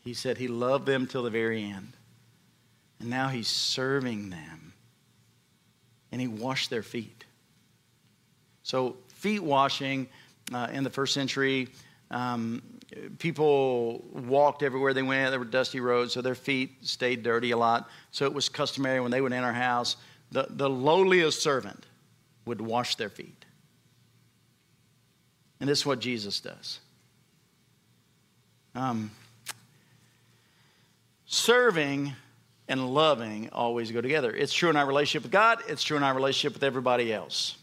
He 0.00 0.14
said 0.14 0.38
he 0.38 0.48
loved 0.48 0.86
them 0.86 1.06
till 1.06 1.22
the 1.22 1.30
very 1.30 1.62
end. 1.64 1.92
And 3.00 3.10
now 3.10 3.28
he's 3.28 3.48
serving 3.48 4.30
them. 4.30 4.74
And 6.12 6.20
he 6.20 6.28
washed 6.28 6.70
their 6.70 6.82
feet. 6.82 7.24
So, 8.62 8.96
feet 9.08 9.42
washing 9.42 10.08
uh, 10.54 10.68
in 10.72 10.84
the 10.84 10.90
first 10.90 11.14
century. 11.14 11.68
Um, 12.10 12.62
people 13.18 14.04
walked 14.12 14.62
everywhere 14.62 14.92
they 14.92 15.02
went. 15.02 15.30
There 15.30 15.38
were 15.38 15.44
dusty 15.44 15.80
roads, 15.80 16.12
so 16.12 16.20
their 16.20 16.34
feet 16.34 16.70
stayed 16.82 17.22
dirty 17.22 17.52
a 17.52 17.56
lot. 17.56 17.88
So 18.10 18.26
it 18.26 18.34
was 18.34 18.48
customary 18.48 19.00
when 19.00 19.10
they 19.10 19.20
would 19.20 19.32
enter 19.32 19.48
a 19.48 19.54
house, 19.54 19.96
the, 20.30 20.46
the 20.48 20.68
lowliest 20.68 21.42
servant 21.42 21.86
would 22.44 22.60
wash 22.60 22.96
their 22.96 23.08
feet. 23.08 23.44
And 25.60 25.68
this 25.68 25.80
is 25.80 25.86
what 25.86 26.00
Jesus 26.00 26.40
does. 26.40 26.80
Um, 28.74 29.10
serving 31.26 32.14
and 32.68 32.92
loving 32.92 33.48
always 33.52 33.90
go 33.90 34.00
together. 34.00 34.34
It's 34.34 34.52
true 34.52 34.70
in 34.70 34.76
our 34.76 34.86
relationship 34.86 35.22
with 35.24 35.32
God, 35.32 35.60
it's 35.68 35.82
true 35.82 35.96
in 35.96 36.02
our 36.02 36.14
relationship 36.14 36.54
with 36.54 36.62
everybody 36.62 37.12
else. 37.12 37.56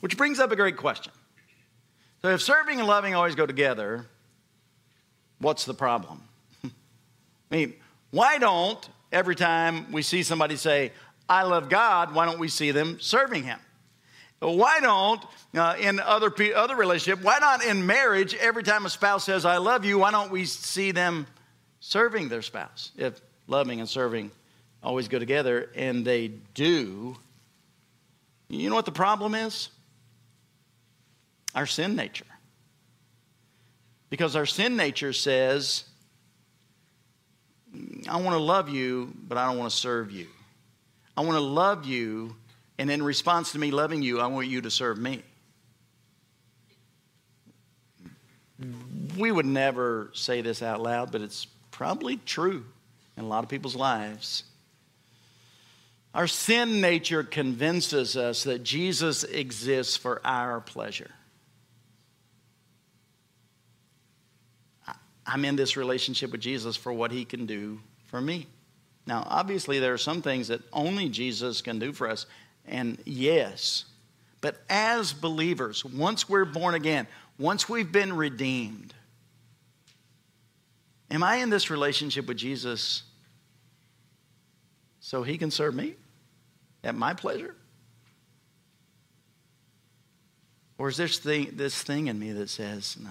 Which 0.00 0.16
brings 0.16 0.38
up 0.40 0.52
a 0.52 0.56
great 0.56 0.76
question. 0.76 1.12
So, 2.22 2.30
if 2.30 2.42
serving 2.42 2.78
and 2.78 2.88
loving 2.88 3.14
always 3.14 3.34
go 3.34 3.46
together, 3.46 4.06
what's 5.38 5.64
the 5.64 5.74
problem? 5.74 6.22
I 6.64 6.70
mean, 7.50 7.74
why 8.10 8.38
don't 8.38 8.88
every 9.12 9.36
time 9.36 9.92
we 9.92 10.02
see 10.02 10.22
somebody 10.22 10.56
say, 10.56 10.92
I 11.28 11.42
love 11.42 11.68
God, 11.68 12.14
why 12.14 12.26
don't 12.26 12.38
we 12.38 12.48
see 12.48 12.70
them 12.70 12.98
serving 13.00 13.44
Him? 13.44 13.60
Why 14.40 14.80
don't 14.80 15.22
uh, 15.56 15.76
in 15.80 15.98
other 15.98 16.32
other 16.54 16.76
relationship? 16.76 17.24
Why 17.24 17.38
not 17.38 17.64
in 17.64 17.86
marriage? 17.86 18.34
Every 18.34 18.62
time 18.62 18.86
a 18.86 18.90
spouse 18.90 19.24
says 19.24 19.44
"I 19.44 19.56
love 19.56 19.84
you," 19.84 19.98
why 19.98 20.12
don't 20.12 20.30
we 20.30 20.44
see 20.44 20.92
them 20.92 21.26
serving 21.80 22.28
their 22.28 22.42
spouse? 22.42 22.92
If 22.96 23.20
loving 23.48 23.80
and 23.80 23.88
serving 23.88 24.30
always 24.80 25.08
go 25.08 25.18
together, 25.18 25.70
and 25.74 26.04
they 26.04 26.28
do. 26.54 27.16
You 28.48 28.70
know 28.70 28.76
what 28.76 28.86
the 28.86 28.92
problem 28.92 29.34
is? 29.34 29.70
Our 31.58 31.66
sin 31.66 31.96
nature. 31.96 32.24
Because 34.10 34.36
our 34.36 34.46
sin 34.46 34.76
nature 34.76 35.12
says, 35.12 35.82
I 38.08 38.14
want 38.18 38.36
to 38.36 38.38
love 38.38 38.68
you, 38.68 39.12
but 39.26 39.36
I 39.36 39.48
don't 39.48 39.58
want 39.58 39.68
to 39.72 39.76
serve 39.76 40.12
you. 40.12 40.28
I 41.16 41.22
want 41.22 41.32
to 41.32 41.40
love 41.40 41.84
you, 41.84 42.36
and 42.78 42.92
in 42.92 43.02
response 43.02 43.50
to 43.52 43.58
me 43.58 43.72
loving 43.72 44.02
you, 44.02 44.20
I 44.20 44.28
want 44.28 44.46
you 44.46 44.60
to 44.60 44.70
serve 44.70 44.98
me. 44.98 45.24
We 49.16 49.32
would 49.32 49.44
never 49.44 50.12
say 50.14 50.42
this 50.42 50.62
out 50.62 50.80
loud, 50.80 51.10
but 51.10 51.22
it's 51.22 51.48
probably 51.72 52.18
true 52.18 52.66
in 53.16 53.24
a 53.24 53.26
lot 53.26 53.42
of 53.42 53.50
people's 53.50 53.74
lives. 53.74 54.44
Our 56.14 56.28
sin 56.28 56.80
nature 56.80 57.24
convinces 57.24 58.16
us 58.16 58.44
that 58.44 58.62
Jesus 58.62 59.24
exists 59.24 59.96
for 59.96 60.20
our 60.24 60.60
pleasure. 60.60 61.10
I'm 65.28 65.44
in 65.44 65.56
this 65.56 65.76
relationship 65.76 66.32
with 66.32 66.40
Jesus 66.40 66.74
for 66.74 66.92
what 66.92 67.12
he 67.12 67.24
can 67.26 67.44
do 67.44 67.80
for 68.06 68.20
me. 68.20 68.46
Now, 69.06 69.26
obviously, 69.28 69.78
there 69.78 69.92
are 69.92 69.98
some 69.98 70.22
things 70.22 70.48
that 70.48 70.62
only 70.72 71.10
Jesus 71.10 71.60
can 71.60 71.78
do 71.78 71.92
for 71.92 72.08
us, 72.08 72.26
and 72.66 72.98
yes, 73.04 73.84
but 74.40 74.62
as 74.70 75.12
believers, 75.12 75.84
once 75.84 76.28
we're 76.28 76.44
born 76.46 76.74
again, 76.74 77.06
once 77.38 77.68
we've 77.68 77.92
been 77.92 78.16
redeemed, 78.16 78.94
am 81.10 81.22
I 81.22 81.36
in 81.36 81.50
this 81.50 81.70
relationship 81.70 82.26
with 82.26 82.38
Jesus 82.38 83.02
so 85.00 85.22
he 85.22 85.36
can 85.38 85.50
serve 85.50 85.74
me 85.74 85.94
at 86.82 86.94
my 86.94 87.12
pleasure? 87.12 87.54
Or 90.78 90.88
is 90.88 90.96
this 90.96 91.18
thing, 91.18 91.52
this 91.54 91.82
thing 91.82 92.06
in 92.06 92.18
me 92.18 92.32
that 92.32 92.48
says, 92.48 92.96
no, 93.02 93.10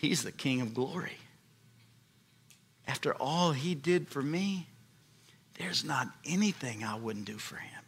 He's 0.00 0.22
the 0.22 0.32
King 0.32 0.62
of 0.62 0.72
glory. 0.72 1.18
After 2.86 3.12
all 3.12 3.52
he 3.52 3.74
did 3.74 4.08
for 4.08 4.22
me, 4.22 4.66
there's 5.58 5.84
not 5.84 6.08
anything 6.24 6.82
I 6.82 6.96
wouldn't 6.96 7.26
do 7.26 7.36
for 7.36 7.56
him. 7.56 7.82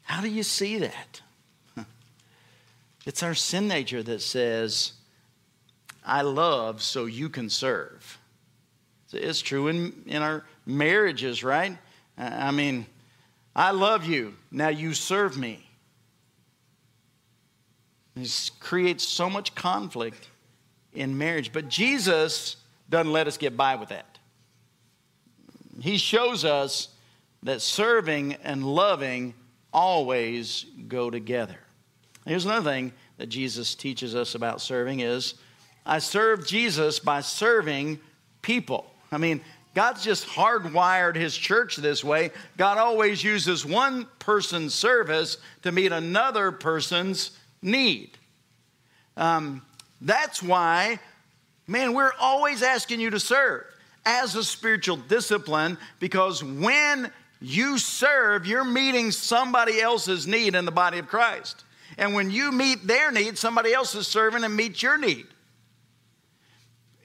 How 0.00 0.22
do 0.22 0.30
you 0.30 0.42
see 0.42 0.78
that? 0.78 1.20
It's 3.04 3.22
our 3.22 3.34
sin 3.34 3.68
nature 3.68 4.02
that 4.02 4.22
says, 4.22 4.92
I 6.04 6.22
love 6.22 6.82
so 6.82 7.04
you 7.04 7.28
can 7.28 7.50
serve. 7.50 8.18
It's 9.12 9.40
true 9.40 9.68
in, 9.68 10.04
in 10.06 10.22
our 10.22 10.44
marriages, 10.64 11.44
right? 11.44 11.76
I 12.16 12.50
mean, 12.50 12.86
I 13.54 13.72
love 13.72 14.06
you, 14.06 14.36
now 14.50 14.68
you 14.68 14.94
serve 14.94 15.36
me. 15.36 15.69
This 18.14 18.50
creates 18.50 19.04
so 19.04 19.30
much 19.30 19.54
conflict 19.54 20.28
in 20.92 21.16
marriage. 21.16 21.52
But 21.52 21.68
Jesus 21.68 22.56
doesn't 22.88 23.12
let 23.12 23.26
us 23.26 23.36
get 23.36 23.56
by 23.56 23.76
with 23.76 23.90
that. 23.90 24.18
He 25.80 25.96
shows 25.96 26.44
us 26.44 26.88
that 27.42 27.62
serving 27.62 28.34
and 28.42 28.64
loving 28.64 29.34
always 29.72 30.66
go 30.88 31.10
together. 31.10 31.58
Here's 32.26 32.44
another 32.44 32.68
thing 32.68 32.92
that 33.16 33.28
Jesus 33.28 33.74
teaches 33.74 34.14
us 34.14 34.34
about 34.34 34.60
serving 34.60 35.00
is 35.00 35.34
I 35.86 35.98
serve 36.00 36.46
Jesus 36.46 36.98
by 36.98 37.20
serving 37.20 38.00
people. 38.42 38.92
I 39.10 39.18
mean, 39.18 39.40
God's 39.74 40.04
just 40.04 40.26
hardwired 40.26 41.16
his 41.16 41.36
church 41.36 41.76
this 41.76 42.02
way. 42.04 42.30
God 42.56 42.76
always 42.76 43.22
uses 43.22 43.64
one 43.64 44.06
person's 44.18 44.74
service 44.74 45.38
to 45.62 45.72
meet 45.72 45.92
another 45.92 46.52
person's 46.52 47.38
need. 47.62 48.16
Um, 49.16 49.62
that's 50.00 50.42
why, 50.42 50.98
man, 51.66 51.92
we're 51.92 52.12
always 52.18 52.62
asking 52.62 53.00
you 53.00 53.10
to 53.10 53.20
serve 53.20 53.64
as 54.06 54.34
a 54.34 54.42
spiritual 54.42 54.96
discipline 54.96 55.76
because 55.98 56.42
when 56.42 57.10
you 57.40 57.78
serve, 57.78 58.46
you're 58.46 58.64
meeting 58.64 59.10
somebody 59.10 59.80
else's 59.80 60.26
need 60.26 60.54
in 60.54 60.64
the 60.64 60.72
body 60.72 60.98
of 60.98 61.08
Christ. 61.08 61.64
And 61.98 62.14
when 62.14 62.30
you 62.30 62.52
meet 62.52 62.86
their 62.86 63.10
need, 63.10 63.36
somebody 63.36 63.72
else 63.72 63.94
is 63.94 64.06
serving 64.06 64.44
and 64.44 64.56
meets 64.56 64.82
your 64.82 64.96
need. 64.96 65.26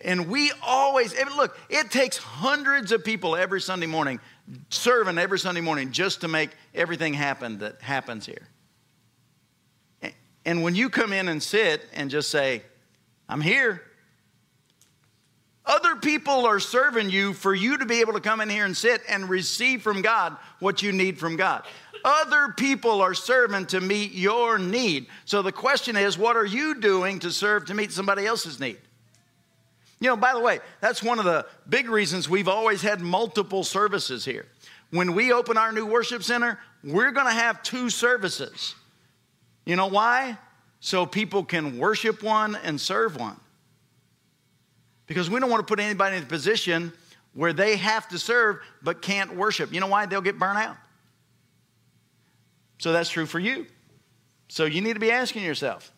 And 0.03 0.29
we 0.29 0.51
always, 0.61 1.15
look, 1.35 1.57
it 1.69 1.89
takes 1.89 2.17
hundreds 2.17 2.91
of 2.91 3.03
people 3.03 3.35
every 3.35 3.59
Sunday 3.59 3.87
morning 3.87 4.19
serving 4.69 5.17
every 5.17 5.39
Sunday 5.39 5.61
morning 5.61 5.91
just 5.91 6.21
to 6.21 6.27
make 6.27 6.51
everything 6.73 7.13
happen 7.13 7.59
that 7.59 7.81
happens 7.81 8.25
here. 8.25 8.47
And 10.45 10.61
when 10.61 10.75
you 10.75 10.89
come 10.89 11.11
in 11.11 11.27
and 11.27 11.41
sit 11.41 11.81
and 11.93 12.09
just 12.09 12.29
say, 12.29 12.61
I'm 13.27 13.41
here, 13.41 13.81
other 15.65 15.95
people 15.95 16.45
are 16.45 16.59
serving 16.59 17.09
you 17.09 17.33
for 17.33 17.55
you 17.55 17.77
to 17.79 17.85
be 17.85 18.01
able 18.01 18.13
to 18.13 18.19
come 18.19 18.39
in 18.39 18.49
here 18.49 18.65
and 18.65 18.77
sit 18.77 19.01
and 19.09 19.27
receive 19.27 19.81
from 19.81 20.03
God 20.03 20.37
what 20.59 20.83
you 20.83 20.91
need 20.91 21.17
from 21.17 21.35
God. 21.35 21.65
Other 22.03 22.53
people 22.55 23.01
are 23.01 23.15
serving 23.15 23.65
to 23.67 23.81
meet 23.81 24.11
your 24.11 24.59
need. 24.59 25.07
So 25.25 25.41
the 25.41 25.51
question 25.51 25.95
is, 25.95 26.19
what 26.19 26.37
are 26.37 26.45
you 26.45 26.79
doing 26.79 27.17
to 27.19 27.31
serve 27.31 27.65
to 27.65 27.73
meet 27.73 27.91
somebody 27.91 28.27
else's 28.27 28.59
need? 28.59 28.77
You 29.99 30.09
know, 30.09 30.17
by 30.17 30.33
the 30.33 30.39
way, 30.39 30.59
that's 30.81 31.01
one 31.01 31.17
of 31.17 31.25
the 31.25 31.47
big 31.67 31.89
reasons 31.89 32.29
we've 32.29 32.47
always 32.47 32.83
had 32.83 33.01
multiple 33.01 33.63
services 33.63 34.23
here. 34.23 34.45
When 34.91 35.15
we 35.15 35.33
open 35.33 35.57
our 35.57 35.71
new 35.71 35.87
worship 35.87 36.21
center, 36.21 36.59
we're 36.83 37.11
going 37.11 37.25
to 37.25 37.33
have 37.33 37.63
two 37.63 37.89
services. 37.89 38.75
You 39.65 39.75
know 39.75 39.87
why? 39.87 40.37
So 40.79 41.05
people 41.05 41.43
can 41.43 41.77
worship 41.77 42.21
one 42.21 42.55
and 42.63 42.79
serve 42.79 43.19
one. 43.19 43.39
Because 45.07 45.29
we 45.29 45.39
don't 45.39 45.49
want 45.49 45.65
to 45.65 45.71
put 45.71 45.79
anybody 45.79 46.17
in 46.17 46.23
a 46.23 46.25
position 46.25 46.93
where 47.33 47.53
they 47.53 47.75
have 47.75 48.07
to 48.09 48.19
serve 48.19 48.59
but 48.81 49.01
can't 49.01 49.35
worship. 49.35 49.73
You 49.73 49.79
know 49.79 49.87
why? 49.87 50.05
They'll 50.05 50.21
get 50.21 50.39
burnt 50.39 50.57
out. 50.57 50.77
So 52.77 52.91
that's 52.91 53.09
true 53.09 53.25
for 53.25 53.39
you. 53.39 53.65
So 54.47 54.65
you 54.65 54.81
need 54.81 54.93
to 54.93 54.99
be 54.99 55.11
asking 55.11 55.43
yourself, 55.43 55.91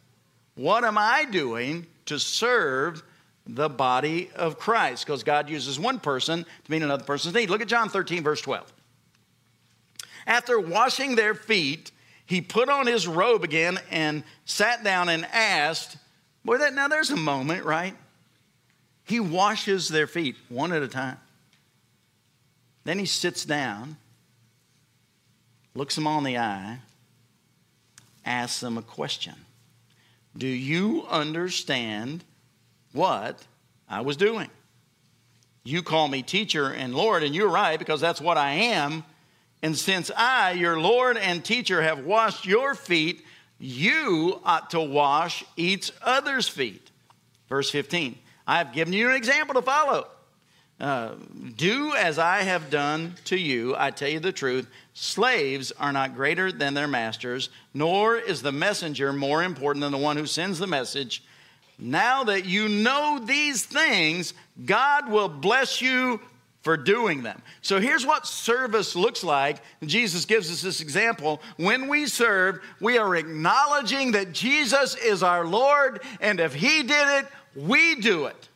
what 0.55 0.83
am 0.83 0.97
I 0.97 1.25
doing 1.25 1.85
to 2.05 2.17
serve 2.17 3.03
the 3.45 3.69
body 3.69 4.29
of 4.35 4.57
Christ? 4.57 5.05
Because 5.05 5.23
God 5.23 5.49
uses 5.49 5.79
one 5.79 5.99
person 5.99 6.45
to 6.65 6.71
meet 6.71 6.81
another 6.81 7.03
person's 7.03 7.35
need. 7.35 7.49
Look 7.49 7.61
at 7.61 7.67
John 7.67 7.89
13, 7.89 8.23
verse 8.23 8.41
12. 8.41 8.71
After 10.25 10.59
washing 10.59 11.15
their 11.15 11.35
feet, 11.35 11.91
he 12.27 12.41
put 12.41 12.69
on 12.69 12.87
his 12.87 13.07
robe 13.07 13.43
again 13.43 13.79
and 13.89 14.23
sat 14.45 14.83
down 14.83 15.07
and 15.09 15.25
asked, 15.25 15.97
Boy, 16.43 16.57
that 16.57 16.73
now 16.73 16.89
there's 16.89 17.09
a 17.09 17.17
moment, 17.17 17.63
right? 17.63 17.95
He 19.05 19.21
washes 19.21 19.87
their 19.87 20.07
feet 20.07 20.35
one 20.49 20.73
at 20.73 20.83
a 20.83 20.89
time. 20.89 21.17
Then 22.83 22.99
he 22.99 23.05
sits 23.05 23.45
down, 23.45 23.95
looks 25.73 25.95
them 25.95 26.05
on 26.05 26.25
the 26.25 26.37
eye, 26.37 26.79
asks 28.25 28.59
them 28.59 28.77
a 28.77 28.81
question 28.81 29.35
Do 30.37 30.47
you 30.47 31.05
understand 31.09 32.25
what 32.91 33.41
I 33.89 34.01
was 34.01 34.17
doing? 34.17 34.49
You 35.63 35.81
call 35.81 36.09
me 36.09 36.23
teacher 36.23 36.73
and 36.73 36.93
Lord, 36.93 37.23
and 37.23 37.33
you're 37.33 37.49
right 37.49 37.79
because 37.79 38.01
that's 38.01 38.19
what 38.19 38.37
I 38.37 38.51
am. 38.51 39.05
And 39.67 39.77
since 39.77 40.09
I, 40.15 40.51
your 40.53 40.79
Lord 40.79 41.17
and 41.17 41.43
teacher, 41.43 41.81
have 41.81 42.05
washed 42.05 42.45
your 42.45 42.73
feet, 42.73 43.25
you 43.59 44.39
ought 44.45 44.69
to 44.69 44.79
wash 44.79 45.43
each 45.57 45.91
other's 46.01 46.47
feet. 46.47 46.89
Verse 47.49 47.69
15 47.69 48.17
I 48.47 48.59
have 48.59 48.71
given 48.71 48.93
you 48.93 49.09
an 49.09 49.15
example 49.15 49.55
to 49.55 49.61
follow. 49.61 50.07
Uh, 50.79 51.15
do 51.57 51.93
as 51.95 52.17
I 52.17 52.43
have 52.43 52.69
done 52.69 53.15
to 53.25 53.35
you. 53.35 53.75
I 53.77 53.91
tell 53.91 54.07
you 54.07 54.21
the 54.21 54.31
truth. 54.31 54.69
Slaves 54.93 55.73
are 55.73 55.91
not 55.91 56.15
greater 56.15 56.49
than 56.49 56.73
their 56.73 56.87
masters, 56.87 57.49
nor 57.73 58.15
is 58.15 58.41
the 58.41 58.53
messenger 58.53 59.11
more 59.11 59.43
important 59.43 59.81
than 59.81 59.91
the 59.91 59.97
one 59.97 60.15
who 60.15 60.27
sends 60.27 60.59
the 60.59 60.67
message. 60.67 61.23
now 61.77 62.23
that 62.23 62.45
you 62.45 62.69
know 62.69 63.19
these 63.21 63.65
things, 63.65 64.33
God 64.65 65.09
will 65.09 65.27
bless 65.27 65.81
you 65.81 66.21
for 66.67 66.75
doing 66.75 67.23
them. 67.23 67.41
So 67.61 67.79
here's 67.79 68.05
what 68.05 68.27
service 68.27 68.93
looks 68.93 69.23
like. 69.23 69.63
Jesus 69.85 70.25
gives 70.25 70.51
us 70.51 70.61
this 70.61 70.81
example. 70.81 71.41
When 71.55 71.87
we 71.87 72.07
serve, 72.07 72.59
we 72.81 72.97
are 72.97 73.15
acknowledging 73.15 74.11
that 74.11 74.33
Jesus 74.33 74.93
is 74.95 75.23
our 75.23 75.45
Lord, 75.45 76.03
and 76.19 76.41
if 76.41 76.53
He 76.53 76.83
did 76.83 77.19
it, 77.19 77.27
we 77.55 77.95
do 77.95 78.25
it. 78.25 78.49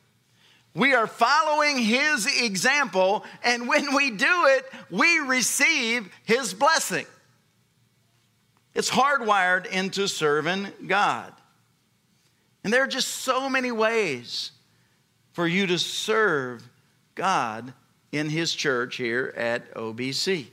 We 0.76 0.94
are 0.94 1.08
following 1.08 1.78
His 1.78 2.28
example, 2.44 3.24
and 3.46 3.66
when 3.70 3.96
we 3.96 4.12
do 4.12 4.46
it, 4.48 4.66
we 4.90 5.20
receive 5.20 6.14
His 6.26 6.54
blessing. 6.54 7.06
It's 8.76 8.90
hardwired 8.90 9.68
into 9.68 10.10
serving 10.10 10.68
God. 10.86 11.32
And 12.66 12.74
there 12.74 12.84
are 12.84 12.88
just 12.88 13.08
so 13.08 13.48
many 13.48 13.72
ways 13.72 14.52
for 15.32 15.48
you 15.48 15.66
to 15.68 15.80
serve 15.80 16.62
God 17.16 17.74
in 18.12 18.30
his 18.30 18.54
church 18.54 18.98
here 18.98 19.34
at 19.36 19.74
OBC. 19.74 20.48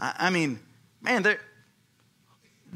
I, 0.00 0.14
I 0.18 0.30
mean, 0.30 0.58
man, 1.00 1.22
there 1.22 1.34
are 1.34 1.40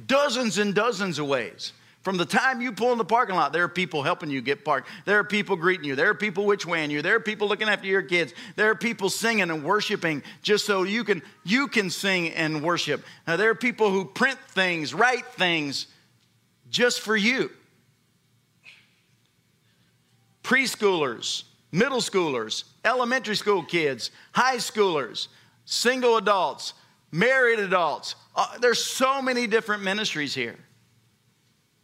dozens 0.07 0.59
and 0.59 0.75
dozens 0.75 1.19
of 1.19 1.27
ways. 1.27 1.73
From 2.07 2.19
the 2.19 2.25
time 2.25 2.61
you 2.61 2.71
pull 2.71 2.93
in 2.93 2.99
the 2.99 3.05
parking 3.05 3.35
lot, 3.35 3.53
there 3.53 3.65
are 3.65 3.69
people 3.69 4.01
helping 4.05 4.31
you 4.31 4.41
get 4.41 4.65
parked. 4.65 4.89
There 5.07 5.19
are 5.19 5.25
people 5.25 5.57
greeting 5.57 5.85
you. 5.85 5.97
There 5.97 6.09
are 6.09 6.15
people 6.15 6.47
which 6.47 6.65
waying 6.65 6.93
you. 6.93 7.03
There 7.03 7.17
are 7.17 7.21
people 7.21 7.49
looking 7.49 7.69
after 7.69 7.89
your 7.89 8.03
kids. 8.03 8.33
There 8.55 8.71
are 8.71 8.77
people 8.77 9.11
singing 9.11 9.51
and 9.51 9.65
worshiping 9.65 10.23
just 10.41 10.67
so 10.67 10.85
you 10.85 11.03
can 11.03 11.21
you 11.43 11.67
can 11.67 11.91
sing 11.91 12.29
and 12.35 12.63
worship. 12.63 13.05
Now, 13.27 13.37
there 13.37 13.51
are 13.51 13.57
people 13.57 13.91
who 13.91 14.05
print 14.05 14.39
things, 14.51 14.95
write 14.95 15.27
things 15.33 15.89
just 16.71 17.01
for 17.01 17.17
you. 17.17 17.51
Preschoolers, 20.45 21.43
middle 21.77 21.99
schoolers, 21.99 22.65
elementary 22.85 23.37
school 23.37 23.63
kids, 23.63 24.11
high 24.33 24.57
schoolers, 24.57 25.29
single 25.67 26.17
adults, 26.17 26.73
married 27.13 27.59
adults. 27.59 28.15
Uh, 28.35 28.59
there's 28.59 28.83
so 28.83 29.21
many 29.21 29.47
different 29.47 29.83
ministries 29.83 30.35
here. 30.35 30.57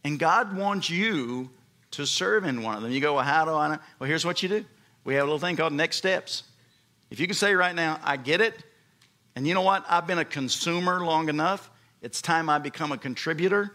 And 0.03 0.17
God 0.17 0.57
wants 0.57 0.89
you 0.89 1.49
to 1.91 2.05
serve 2.07 2.43
in 2.43 2.63
one 2.63 2.75
of 2.75 2.81
them. 2.81 2.91
You 2.91 3.01
go, 3.01 3.15
well, 3.15 3.23
how 3.23 3.45
do 3.45 3.51
I 3.51 3.69
know? 3.69 3.79
Well, 3.99 4.07
here's 4.07 4.25
what 4.25 4.41
you 4.41 4.49
do. 4.49 4.65
We 5.03 5.13
have 5.13 5.23
a 5.23 5.25
little 5.25 5.39
thing 5.39 5.55
called 5.55 5.73
next 5.73 5.97
steps. 5.97 6.43
If 7.11 7.19
you 7.19 7.27
can 7.27 7.35
say 7.35 7.53
right 7.53 7.75
now, 7.75 7.99
I 8.03 8.17
get 8.17 8.41
it, 8.41 8.55
and 9.35 9.47
you 9.47 9.53
know 9.53 9.61
what? 9.61 9.85
I've 9.87 10.07
been 10.07 10.19
a 10.19 10.25
consumer 10.25 11.05
long 11.05 11.29
enough. 11.29 11.69
It's 12.01 12.21
time 12.21 12.49
I 12.49 12.57
become 12.57 12.91
a 12.91 12.97
contributor. 12.97 13.73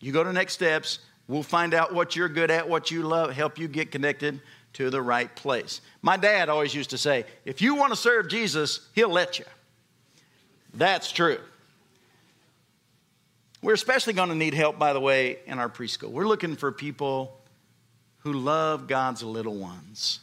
You 0.00 0.12
go 0.12 0.22
to 0.22 0.32
next 0.32 0.52
steps. 0.52 1.00
We'll 1.26 1.42
find 1.42 1.74
out 1.74 1.92
what 1.92 2.14
you're 2.14 2.28
good 2.28 2.50
at, 2.50 2.68
what 2.68 2.90
you 2.90 3.02
love, 3.02 3.32
help 3.32 3.58
you 3.58 3.66
get 3.66 3.90
connected 3.90 4.40
to 4.74 4.90
the 4.90 5.02
right 5.02 5.34
place. 5.34 5.80
My 6.02 6.16
dad 6.16 6.48
always 6.48 6.74
used 6.74 6.90
to 6.90 6.98
say, 6.98 7.24
if 7.44 7.60
you 7.60 7.74
want 7.74 7.92
to 7.92 7.96
serve 7.96 8.28
Jesus, 8.28 8.88
he'll 8.94 9.08
let 9.08 9.38
you. 9.38 9.44
That's 10.74 11.10
true. 11.10 11.38
We're 13.62 13.74
especially 13.74 14.12
going 14.12 14.28
to 14.28 14.34
need 14.34 14.54
help, 14.54 14.78
by 14.78 14.92
the 14.92 15.00
way, 15.00 15.38
in 15.46 15.58
our 15.58 15.68
preschool. 15.68 16.10
We're 16.10 16.28
looking 16.28 16.54
for 16.54 16.70
people 16.70 17.40
who 18.18 18.32
love 18.32 18.86
God's 18.86 19.22
little 19.22 19.56
ones 19.56 20.20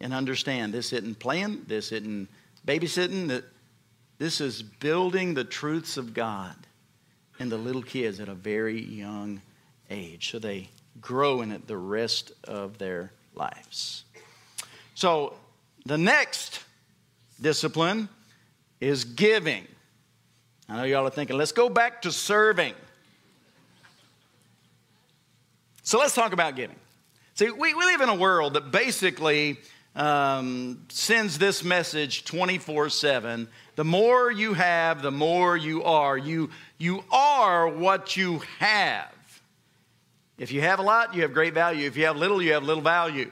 and 0.00 0.14
understand 0.14 0.72
this 0.72 0.92
isn't 0.92 1.18
playing, 1.18 1.64
this 1.66 1.92
isn't 1.92 2.28
babysitting, 2.66 3.28
that 3.28 3.44
this 4.18 4.40
is 4.40 4.62
building 4.62 5.34
the 5.34 5.44
truths 5.44 5.96
of 5.96 6.14
God 6.14 6.54
in 7.38 7.48
the 7.48 7.58
little 7.58 7.82
kids 7.82 8.20
at 8.20 8.28
a 8.28 8.34
very 8.34 8.80
young 8.80 9.42
age 9.90 10.30
so 10.30 10.38
they 10.38 10.68
grow 11.00 11.42
in 11.42 11.50
it 11.50 11.66
the 11.66 11.76
rest 11.76 12.32
of 12.44 12.78
their 12.78 13.12
lives. 13.36 14.04
So, 14.94 15.34
the 15.86 15.98
next 15.98 16.60
discipline 17.40 18.08
is 18.80 19.04
giving. 19.04 19.66
I 20.68 20.76
know 20.76 20.84
y'all 20.84 21.06
are 21.06 21.10
thinking, 21.10 21.36
let's 21.36 21.52
go 21.52 21.68
back 21.68 22.02
to 22.02 22.12
serving. 22.12 22.74
So, 25.82 25.98
let's 25.98 26.14
talk 26.14 26.32
about 26.32 26.56
giving. 26.56 26.76
See, 27.34 27.50
we, 27.50 27.74
we 27.74 27.84
live 27.84 28.00
in 28.00 28.08
a 28.08 28.14
world 28.14 28.54
that 28.54 28.70
basically 28.70 29.58
um, 29.96 30.84
sends 30.88 31.38
this 31.38 31.62
message 31.62 32.24
24 32.24 32.88
7. 32.90 33.48
The 33.76 33.84
more 33.84 34.30
you 34.30 34.54
have, 34.54 35.02
the 35.02 35.10
more 35.10 35.56
you 35.56 35.82
are. 35.84 36.16
You, 36.16 36.50
you 36.78 37.04
are 37.10 37.68
what 37.68 38.16
you 38.16 38.40
have. 38.58 39.13
If 40.38 40.52
you 40.52 40.60
have 40.62 40.78
a 40.78 40.82
lot, 40.82 41.14
you 41.14 41.22
have 41.22 41.32
great 41.32 41.54
value. 41.54 41.86
If 41.86 41.96
you 41.96 42.06
have 42.06 42.16
little, 42.16 42.42
you 42.42 42.54
have 42.54 42.64
little 42.64 42.82
value. 42.82 43.30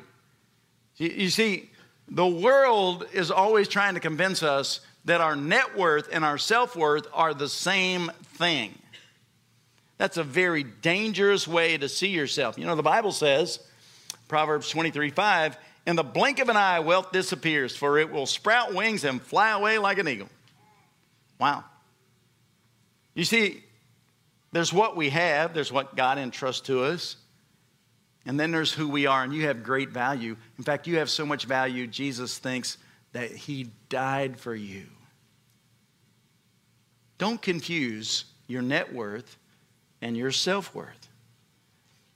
You, 0.97 1.31
see, 1.31 1.71
the 2.09 2.27
world 2.27 3.07
is 3.13 3.31
always 3.31 3.67
trying 3.67 3.95
to 3.95 4.01
convince 4.01 4.43
us 4.43 4.81
that 5.05 5.21
our 5.21 5.35
net 5.35 5.77
worth 5.77 6.09
and 6.13 6.25
our 6.25 6.39
self 6.39 6.77
worth 6.77 7.07
are 7.13 7.35
the 7.35 7.49
same 7.49 8.11
thing. 8.37 8.79
That's 9.99 10.17
a 10.17 10.23
very 10.23 10.63
dangerous 10.63 11.47
way 11.49 11.77
to 11.77 11.89
see 11.89 12.09
yourself. 12.09 12.59
You 12.59 12.67
know, 12.67 12.77
the 12.77 12.83
Bible 12.83 13.13
says, 13.13 13.59
Proverbs 14.29 14.69
23 14.69 15.11
5, 15.11 15.57
in 15.87 15.97
the 15.97 16.05
blink 16.05 16.39
of 16.39 16.49
an 16.49 16.57
eye, 16.57 16.81
wealth 16.81 17.11
disappears, 17.11 17.77
for 17.77 17.99
it 17.99 18.11
will 18.13 18.27
sprout 18.27 18.75
wings 18.75 19.05
and 19.05 19.21
fly 19.21 19.51
away 19.51 19.79
like 19.79 19.99
an 19.99 20.09
eagle. 20.09 20.29
Wow. 21.39 21.65
You 23.15 23.25
see, 23.25 23.65
there's 24.53 24.73
what 24.73 24.97
we 24.97 25.11
have, 25.11 25.55
there's 25.55 25.73
what 25.73 25.97
God 25.97 26.19
entrusts 26.19 26.67
to 26.67 26.85
us, 26.85 27.17
and 28.27 28.39
then 28.39 28.53
there's 28.53 28.73
who 28.73 28.89
we 28.89 29.07
are, 29.07 29.25
and 29.25 29.35
you 29.35 29.47
have 29.47 29.63
great 29.63 29.91
value. 29.91 30.37
In 30.59 30.65
fact, 30.65 30.87
you 30.87 30.99
have 30.99 31.11
so 31.11 31.27
much 31.27 31.47
value, 31.47 31.87
Jesus 31.87 32.39
thinks 32.39 32.79
that 33.13 33.31
He 33.31 33.71
died 33.89 34.39
for 34.39 34.55
you. 34.55 34.87
Don't 37.19 37.41
confuse 37.41 38.25
your 38.47 38.63
net 38.63 38.93
worth 38.93 39.39
and 40.01 40.17
your 40.17 40.31
self 40.31 40.75
worth. 40.75 41.09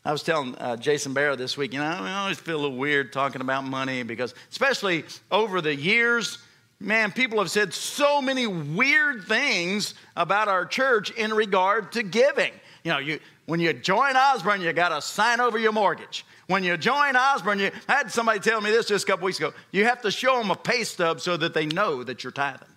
I 0.04 0.12
was 0.12 0.22
telling 0.22 0.54
uh, 0.56 0.76
Jason 0.76 1.14
Barrow 1.14 1.34
this 1.34 1.56
week, 1.56 1.72
you 1.72 1.80
know, 1.80 1.84
I 1.84 2.20
always 2.20 2.38
feel 2.38 2.56
a 2.56 2.62
little 2.62 2.76
weird 2.76 3.12
talking 3.12 3.40
about 3.40 3.64
money 3.64 4.04
because, 4.04 4.34
especially 4.52 5.04
over 5.32 5.60
the 5.60 5.74
years, 5.74 6.38
Man, 6.78 7.10
people 7.10 7.38
have 7.38 7.50
said 7.50 7.72
so 7.72 8.20
many 8.20 8.46
weird 8.46 9.24
things 9.24 9.94
about 10.14 10.48
our 10.48 10.66
church 10.66 11.10
in 11.10 11.32
regard 11.32 11.92
to 11.92 12.02
giving. 12.02 12.52
You 12.84 12.92
know, 12.92 12.98
you, 12.98 13.18
when 13.46 13.60
you 13.60 13.72
join 13.72 14.14
Osborne, 14.14 14.60
you 14.60 14.72
got 14.72 14.90
to 14.90 15.00
sign 15.00 15.40
over 15.40 15.58
your 15.58 15.72
mortgage. 15.72 16.26
When 16.48 16.62
you 16.62 16.76
join 16.76 17.16
Osborne, 17.16 17.58
you, 17.58 17.70
I 17.88 17.94
had 17.94 18.12
somebody 18.12 18.40
tell 18.40 18.60
me 18.60 18.70
this 18.70 18.86
just 18.86 19.04
a 19.04 19.06
couple 19.06 19.24
weeks 19.24 19.38
ago. 19.38 19.54
You 19.72 19.84
have 19.86 20.02
to 20.02 20.10
show 20.10 20.38
them 20.38 20.50
a 20.50 20.54
pay 20.54 20.84
stub 20.84 21.20
so 21.20 21.36
that 21.38 21.54
they 21.54 21.66
know 21.66 22.04
that 22.04 22.22
you're 22.22 22.30
tithing. 22.30 22.68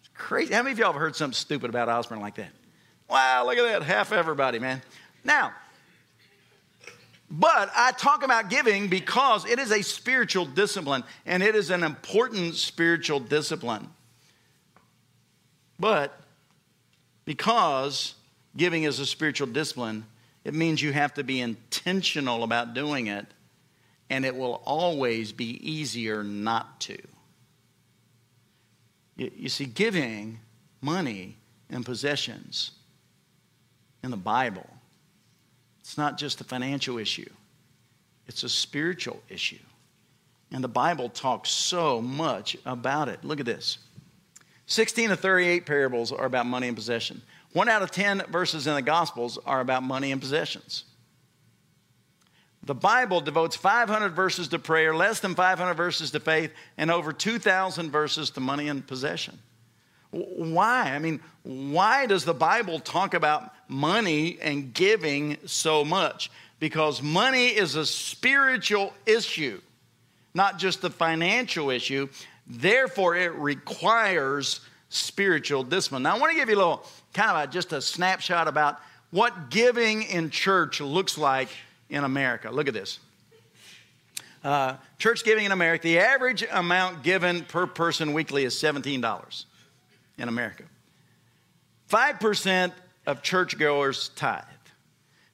It's 0.00 0.10
crazy. 0.14 0.54
How 0.54 0.62
many 0.62 0.72
of 0.72 0.78
y'all 0.78 0.92
have 0.92 1.00
heard 1.00 1.14
something 1.14 1.34
stupid 1.34 1.68
about 1.68 1.88
Osborne 1.88 2.20
like 2.20 2.36
that? 2.36 2.50
Wow, 3.10 3.44
look 3.46 3.58
at 3.58 3.64
that. 3.64 3.82
Half 3.82 4.12
everybody, 4.12 4.58
man. 4.58 4.80
Now, 5.24 5.52
but 7.36 7.68
I 7.74 7.90
talk 7.90 8.22
about 8.22 8.48
giving 8.48 8.86
because 8.86 9.44
it 9.44 9.58
is 9.58 9.72
a 9.72 9.82
spiritual 9.82 10.46
discipline 10.46 11.02
and 11.26 11.42
it 11.42 11.56
is 11.56 11.70
an 11.70 11.82
important 11.82 12.54
spiritual 12.54 13.18
discipline. 13.18 13.88
But 15.80 16.16
because 17.24 18.14
giving 18.56 18.84
is 18.84 19.00
a 19.00 19.06
spiritual 19.06 19.48
discipline, 19.48 20.06
it 20.44 20.54
means 20.54 20.80
you 20.80 20.92
have 20.92 21.14
to 21.14 21.24
be 21.24 21.40
intentional 21.40 22.44
about 22.44 22.72
doing 22.72 23.08
it, 23.08 23.26
and 24.08 24.24
it 24.24 24.36
will 24.36 24.62
always 24.64 25.32
be 25.32 25.58
easier 25.68 26.22
not 26.22 26.78
to. 26.82 26.98
You, 29.16 29.48
see, 29.48 29.66
giving 29.66 30.38
money 30.80 31.36
and 31.68 31.84
possessions 31.84 32.72
in 34.04 34.12
the 34.12 34.16
Bible 34.16 34.68
it's 35.84 35.98
not 35.98 36.16
just 36.16 36.40
a 36.40 36.44
financial 36.44 36.96
issue, 36.96 37.28
it's 38.26 38.42
a 38.42 38.48
spiritual 38.48 39.22
issue. 39.28 39.58
And 40.50 40.64
the 40.64 40.68
Bible 40.68 41.10
talks 41.10 41.50
so 41.50 42.00
much 42.00 42.56
about 42.64 43.08
it. 43.08 43.22
Look 43.22 43.38
at 43.38 43.44
this 43.46 43.78
16 44.66 45.10
of 45.10 45.20
38 45.20 45.66
parables 45.66 46.10
are 46.10 46.24
about 46.24 46.46
money 46.46 46.68
and 46.68 46.76
possession. 46.76 47.20
One 47.52 47.68
out 47.68 47.82
of 47.82 47.90
10 47.90 48.24
verses 48.30 48.66
in 48.66 48.74
the 48.74 48.82
Gospels 48.82 49.38
are 49.44 49.60
about 49.60 49.82
money 49.82 50.10
and 50.10 50.22
possessions. 50.22 50.84
The 52.62 52.74
Bible 52.74 53.20
devotes 53.20 53.54
500 53.54 54.14
verses 54.14 54.48
to 54.48 54.58
prayer, 54.58 54.94
less 54.96 55.20
than 55.20 55.34
500 55.34 55.74
verses 55.74 56.12
to 56.12 56.20
faith, 56.20 56.50
and 56.78 56.90
over 56.90 57.12
2,000 57.12 57.90
verses 57.90 58.30
to 58.30 58.40
money 58.40 58.68
and 58.68 58.86
possession. 58.86 59.38
Why? 60.10 60.94
I 60.94 60.98
mean, 60.98 61.20
why 61.42 62.06
does 62.06 62.24
the 62.24 62.32
Bible 62.32 62.80
talk 62.80 63.12
about 63.12 63.53
money 63.68 64.38
and 64.40 64.72
giving 64.72 65.38
so 65.46 65.84
much? 65.84 66.30
Because 66.60 67.02
money 67.02 67.48
is 67.48 67.74
a 67.74 67.84
spiritual 67.84 68.92
issue, 69.06 69.60
not 70.34 70.58
just 70.58 70.82
a 70.84 70.90
financial 70.90 71.70
issue. 71.70 72.08
Therefore, 72.46 73.16
it 73.16 73.32
requires 73.34 74.60
spiritual 74.88 75.64
discipline. 75.64 76.04
Now, 76.04 76.16
I 76.16 76.18
want 76.18 76.32
to 76.32 76.36
give 76.36 76.48
you 76.48 76.56
a 76.56 76.58
little 76.58 76.86
kind 77.12 77.30
of 77.30 77.48
a, 77.48 77.52
just 77.52 77.72
a 77.72 77.80
snapshot 77.80 78.48
about 78.48 78.80
what 79.10 79.50
giving 79.50 80.02
in 80.02 80.30
church 80.30 80.80
looks 80.80 81.18
like 81.18 81.48
in 81.88 82.04
America. 82.04 82.50
Look 82.50 82.68
at 82.68 82.74
this. 82.74 82.98
Uh, 84.42 84.76
church 84.98 85.24
giving 85.24 85.46
in 85.46 85.52
America, 85.52 85.84
the 85.84 85.98
average 85.98 86.44
amount 86.52 87.02
given 87.02 87.44
per 87.44 87.66
person 87.66 88.12
weekly 88.12 88.44
is 88.44 88.54
$17 88.54 89.44
in 90.18 90.28
America. 90.28 90.64
5% 91.90 92.72
of 93.06 93.22
churchgoers 93.22 94.10
tithe. 94.10 94.44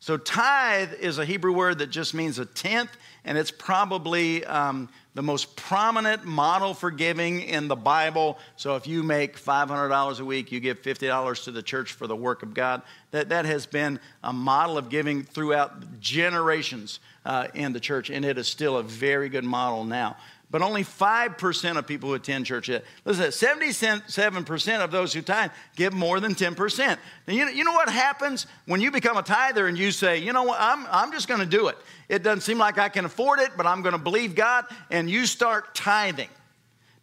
So, 0.02 0.16
tithe 0.16 0.94
is 0.94 1.18
a 1.18 1.26
Hebrew 1.26 1.52
word 1.52 1.78
that 1.80 1.90
just 1.90 2.14
means 2.14 2.38
a 2.38 2.46
tenth, 2.46 2.90
and 3.26 3.36
it's 3.36 3.50
probably 3.50 4.42
um, 4.46 4.88
the 5.14 5.22
most 5.22 5.56
prominent 5.56 6.24
model 6.24 6.72
for 6.72 6.90
giving 6.90 7.42
in 7.42 7.68
the 7.68 7.76
Bible. 7.76 8.38
So, 8.56 8.76
if 8.76 8.86
you 8.86 9.02
make 9.02 9.38
$500 9.38 10.20
a 10.20 10.24
week, 10.24 10.52
you 10.52 10.58
give 10.58 10.80
$50 10.80 11.44
to 11.44 11.50
the 11.50 11.62
church 11.62 11.92
for 11.92 12.06
the 12.06 12.16
work 12.16 12.42
of 12.42 12.54
God. 12.54 12.80
That, 13.10 13.28
that 13.28 13.44
has 13.44 13.66
been 13.66 14.00
a 14.24 14.32
model 14.32 14.78
of 14.78 14.88
giving 14.88 15.22
throughout 15.22 16.00
generations 16.00 16.98
uh, 17.26 17.48
in 17.52 17.74
the 17.74 17.80
church, 17.80 18.08
and 18.08 18.24
it 18.24 18.38
is 18.38 18.48
still 18.48 18.78
a 18.78 18.82
very 18.82 19.28
good 19.28 19.44
model 19.44 19.84
now 19.84 20.16
but 20.50 20.62
only 20.62 20.82
5% 20.82 21.76
of 21.76 21.86
people 21.86 22.08
who 22.08 22.14
attend 22.16 22.46
church. 22.46 22.68
Listen, 23.04 23.26
77% 23.26 24.80
of 24.84 24.90
those 24.90 25.12
who 25.12 25.22
tithe 25.22 25.52
give 25.76 25.92
more 25.92 26.18
than 26.18 26.34
10%. 26.34 26.98
Now, 27.28 27.34
you, 27.34 27.48
you 27.48 27.62
know 27.62 27.72
what 27.72 27.88
happens 27.88 28.46
when 28.66 28.80
you 28.80 28.90
become 28.90 29.16
a 29.16 29.22
tither 29.22 29.68
and 29.68 29.78
you 29.78 29.92
say, 29.92 30.18
you 30.18 30.32
know 30.32 30.42
what, 30.42 30.60
I'm, 30.60 30.86
I'm 30.90 31.12
just 31.12 31.28
going 31.28 31.40
to 31.40 31.46
do 31.46 31.68
it. 31.68 31.78
It 32.08 32.24
doesn't 32.24 32.40
seem 32.40 32.58
like 32.58 32.78
I 32.78 32.88
can 32.88 33.04
afford 33.04 33.38
it, 33.38 33.52
but 33.56 33.66
I'm 33.66 33.82
going 33.82 33.92
to 33.92 33.98
believe 33.98 34.34
God, 34.34 34.64
and 34.90 35.08
you 35.08 35.26
start 35.26 35.74
tithing. 35.74 36.28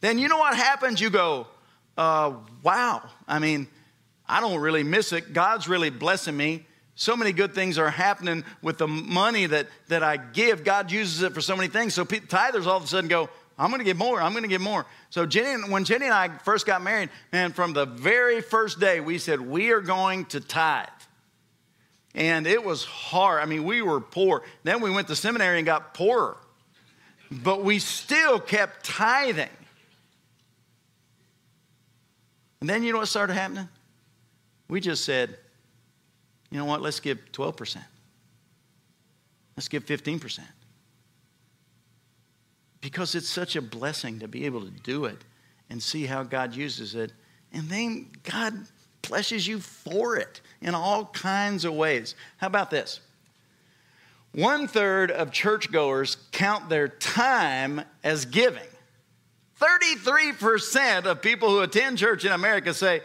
Then 0.02 0.20
you 0.20 0.28
know 0.28 0.38
what 0.38 0.56
happens? 0.56 1.00
You 1.00 1.10
go, 1.10 1.48
uh, 1.98 2.34
wow, 2.64 3.10
I 3.28 3.40
mean, 3.40 3.68
I 4.28 4.42
don't 4.42 4.60
really 4.60 4.84
miss 4.84 5.14
it. 5.14 5.32
God's 5.32 5.70
really 5.70 5.90
blessing 5.90 6.36
me. 6.36 6.66
So 7.00 7.16
many 7.16 7.32
good 7.32 7.54
things 7.54 7.78
are 7.78 7.92
happening 7.92 8.44
with 8.64 8.80
the 8.80 8.88
money 8.88 9.46
that, 9.46 9.68
that 9.88 10.02
I 10.02 10.18
give. 10.18 10.64
God 10.64 10.92
uses 10.92 11.22
it 11.22 11.32
for 11.32 11.42
so 11.42 11.56
many 11.56 11.70
things. 11.70 11.94
So 11.94 12.04
tithers 12.04 12.66
all 12.66 12.78
of 12.78 12.84
a 12.84 12.88
sudden 12.88 13.08
go, 13.08 13.30
I'm 13.56 13.70
going 13.70 13.80
to 13.80 13.86
get 13.86 13.98
more. 13.98 14.20
I'm 14.20 14.32
going 14.32 14.44
to 14.44 14.50
get 14.50 14.62
more. 14.62 14.84
So 15.12 15.28
Jenny, 15.28 15.70
when 15.70 15.84
Jenny 15.84 16.06
and 16.06 16.14
I 16.14 16.30
first 16.40 16.66
got 16.66 16.82
married, 16.82 17.12
and 17.32 17.56
from 17.56 17.74
the 17.74 17.86
very 17.86 18.42
first 18.42 18.80
day, 18.80 19.00
we 19.00 19.20
said 19.20 19.40
we 19.40 19.70
are 19.70 19.80
going 19.80 20.26
to 20.26 20.40
tithe. 20.40 20.88
And 22.16 22.48
it 22.48 22.66
was 22.66 22.84
hard. 22.84 23.44
I 23.44 23.46
mean, 23.46 23.64
we 23.64 23.84
were 23.84 24.02
poor. 24.02 24.42
Then 24.64 24.82
we 24.82 24.90
went 24.90 25.08
to 25.10 25.16
seminary 25.16 25.60
and 25.60 25.68
got 25.68 25.94
poorer. 25.94 26.36
But 27.30 27.64
we 27.64 27.78
still 27.78 28.40
kept 28.40 28.84
tithing. 28.84 29.50
And 32.60 32.68
then 32.68 32.82
you 32.82 32.92
know 32.92 32.98
what 32.98 33.08
started 33.08 33.34
happening? 33.34 33.70
We 34.68 34.82
just 34.82 35.06
said, 35.06 35.38
you 36.52 36.58
know 36.58 36.66
what? 36.66 36.82
Let's 36.82 37.00
give 37.00 37.20
12%. 37.32 37.78
Let's 39.56 39.68
give 39.68 39.86
15%. 39.86 40.40
Because 42.80 43.16
it's 43.16 43.28
such 43.28 43.56
a 43.56 43.62
blessing 43.62 44.20
to 44.20 44.28
be 44.28 44.46
able 44.46 44.62
to 44.62 44.70
do 44.70 45.06
it 45.06 45.18
and 45.70 45.82
see 45.82 46.06
how 46.06 46.24
God 46.24 46.56
uses 46.56 46.96
it. 46.96 47.12
And 47.52 47.68
then 47.70 48.08
God 48.24 48.54
blesses 49.02 49.48
you 49.48 49.60
for 49.60 50.16
it 50.16 50.42
in 50.62 50.76
all 50.76 51.06
kinds 51.06 51.66
of 51.66 51.74
ways. 51.74 52.16
How 52.38 52.48
about 52.48 52.70
this? 52.70 53.02
One 54.34 54.68
third 54.68 55.10
of 55.12 55.32
churchgoers 55.32 56.18
count 56.32 56.70
their 56.70 56.88
time 56.88 57.82
as 58.04 58.26
giving. 58.26 58.68
33% 59.60 61.06
of 61.06 61.22
people 61.22 61.50
who 61.50 61.62
attend 61.62 61.98
church 61.98 62.24
in 62.26 62.32
America 62.32 62.74
say, 62.74 63.02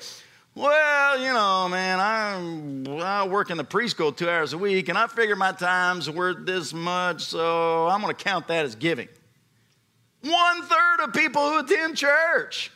well, 0.55 1.19
you 1.19 1.33
know, 1.33 1.69
man, 1.69 1.99
I'm, 1.99 3.01
I 3.01 3.27
work 3.27 3.51
in 3.51 3.57
the 3.57 3.65
preschool 3.65 4.15
two 4.15 4.29
hours 4.29 4.53
a 4.53 4.59
week, 4.59 4.89
and 4.91 4.99
I 4.99 5.07
figure 5.07 5.35
my 5.35 5.53
time's 5.53 6.11
worth 6.11 6.45
this 6.45 6.75
much, 6.75 7.23
so 7.23 7.89
I'm 7.89 8.03
going 8.03 8.15
to 8.15 8.25
count 8.25 8.49
that 8.49 8.65
as 8.67 8.75
giving. 8.75 9.09
One 10.21 10.63
third 10.63 11.01
of 11.05 11.15
people 11.15 11.43
who 11.43 11.59
attend 11.61 11.97
church. 11.97 12.71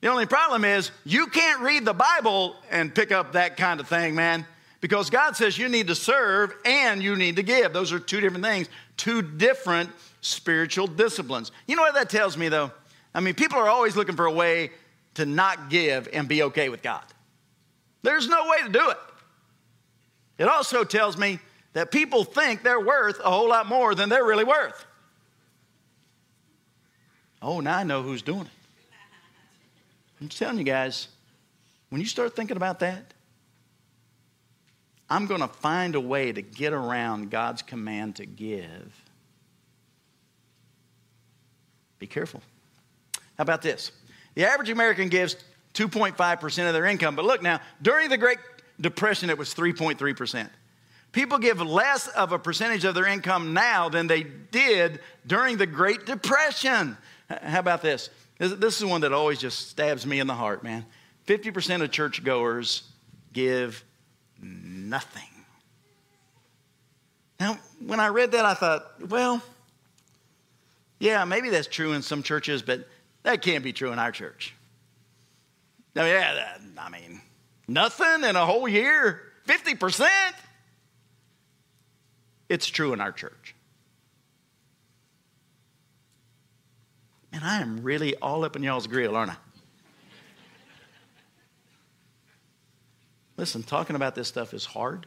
The 0.00 0.08
only 0.08 0.26
problem 0.26 0.64
is 0.64 0.90
you 1.04 1.26
can't 1.26 1.60
read 1.60 1.84
the 1.84 1.92
Bible 1.92 2.56
and 2.70 2.94
pick 2.94 3.12
up 3.12 3.32
that 3.32 3.56
kind 3.56 3.80
of 3.80 3.88
thing, 3.88 4.14
man, 4.14 4.46
because 4.80 5.10
God 5.10 5.36
says 5.36 5.58
you 5.58 5.68
need 5.68 5.88
to 5.88 5.94
serve 5.94 6.54
and 6.64 7.02
you 7.02 7.16
need 7.16 7.36
to 7.36 7.42
give. 7.42 7.72
Those 7.72 7.92
are 7.92 7.98
two 7.98 8.20
different 8.20 8.44
things, 8.44 8.68
two 8.96 9.22
different 9.22 9.90
spiritual 10.20 10.86
disciplines. 10.86 11.52
You 11.66 11.76
know 11.76 11.82
what 11.82 11.94
that 11.94 12.10
tells 12.10 12.36
me, 12.36 12.48
though? 12.48 12.70
I 13.14 13.20
mean, 13.20 13.34
people 13.34 13.58
are 13.58 13.68
always 13.68 13.96
looking 13.96 14.16
for 14.16 14.26
a 14.26 14.32
way 14.32 14.70
to 15.14 15.26
not 15.26 15.70
give 15.70 16.08
and 16.12 16.28
be 16.28 16.42
okay 16.44 16.68
with 16.68 16.82
God. 16.82 17.04
There's 18.02 18.28
no 18.28 18.48
way 18.48 18.62
to 18.66 18.68
do 18.68 18.90
it. 18.90 18.98
It 20.38 20.48
also 20.48 20.84
tells 20.84 21.16
me 21.16 21.38
that 21.72 21.90
people 21.90 22.24
think 22.24 22.62
they're 22.62 22.80
worth 22.80 23.20
a 23.20 23.30
whole 23.30 23.48
lot 23.48 23.66
more 23.66 23.94
than 23.94 24.08
they're 24.08 24.24
really 24.24 24.44
worth. 24.44 24.84
Oh, 27.40 27.60
now 27.60 27.78
I 27.78 27.84
know 27.84 28.02
who's 28.02 28.22
doing 28.22 28.42
it. 28.42 28.48
I'm 30.20 30.28
telling 30.28 30.58
you 30.58 30.64
guys, 30.64 31.08
when 31.90 32.00
you 32.00 32.06
start 32.06 32.36
thinking 32.36 32.56
about 32.56 32.80
that, 32.80 33.12
I'm 35.10 35.26
going 35.26 35.40
to 35.40 35.48
find 35.48 35.94
a 35.94 36.00
way 36.00 36.32
to 36.32 36.40
get 36.40 36.72
around 36.72 37.30
God's 37.30 37.60
command 37.60 38.16
to 38.16 38.26
give. 38.26 39.04
Be 41.98 42.06
careful. 42.06 42.40
How 43.36 43.42
about 43.42 43.62
this? 43.62 43.92
The 44.34 44.46
average 44.46 44.70
American 44.70 45.08
gives 45.08 45.36
2.5% 45.74 46.66
of 46.66 46.72
their 46.72 46.86
income. 46.86 47.16
But 47.16 47.24
look 47.24 47.42
now, 47.42 47.60
during 47.80 48.08
the 48.08 48.18
Great 48.18 48.38
Depression, 48.80 49.30
it 49.30 49.38
was 49.38 49.54
3.3%. 49.54 50.48
People 51.12 51.38
give 51.38 51.60
less 51.60 52.08
of 52.08 52.32
a 52.32 52.38
percentage 52.38 52.84
of 52.84 52.94
their 52.94 53.06
income 53.06 53.52
now 53.52 53.88
than 53.88 54.06
they 54.06 54.22
did 54.22 55.00
during 55.26 55.58
the 55.58 55.66
Great 55.66 56.06
Depression. 56.06 56.96
How 57.28 57.58
about 57.58 57.82
this? 57.82 58.08
This 58.38 58.78
is 58.78 58.84
one 58.84 59.02
that 59.02 59.12
always 59.12 59.38
just 59.38 59.68
stabs 59.68 60.06
me 60.06 60.20
in 60.20 60.26
the 60.26 60.34
heart, 60.34 60.64
man. 60.64 60.86
50% 61.26 61.82
of 61.82 61.90
churchgoers 61.90 62.82
give 63.32 63.84
nothing. 64.40 65.28
Now, 67.38 67.58
when 67.84 68.00
I 68.00 68.08
read 68.08 68.32
that, 68.32 68.44
I 68.44 68.54
thought, 68.54 69.08
well, 69.08 69.42
yeah, 70.98 71.24
maybe 71.24 71.50
that's 71.50 71.66
true 71.66 71.92
in 71.92 72.02
some 72.02 72.22
churches, 72.22 72.62
but 72.62 72.88
that 73.22 73.42
can't 73.42 73.62
be 73.62 73.72
true 73.72 73.92
in 73.92 73.98
our 73.98 74.12
church. 74.12 74.54
I 75.96 76.00
mean, 76.00 76.08
yeah, 76.08 76.56
I 76.78 76.88
mean, 76.88 77.20
nothing 77.68 78.24
in 78.24 78.36
a 78.36 78.46
whole 78.46 78.68
year, 78.68 79.20
50%. 79.46 80.08
It's 82.48 82.66
true 82.66 82.92
in 82.92 83.00
our 83.00 83.12
church. 83.12 83.54
And 87.32 87.44
I 87.44 87.60
am 87.60 87.82
really 87.82 88.14
all 88.16 88.44
up 88.44 88.56
in 88.56 88.62
y'all's 88.62 88.86
grill, 88.86 89.16
aren't 89.16 89.32
I? 89.32 89.36
Listen, 93.36 93.62
talking 93.62 93.96
about 93.96 94.14
this 94.14 94.28
stuff 94.28 94.52
is 94.52 94.66
hard, 94.66 95.06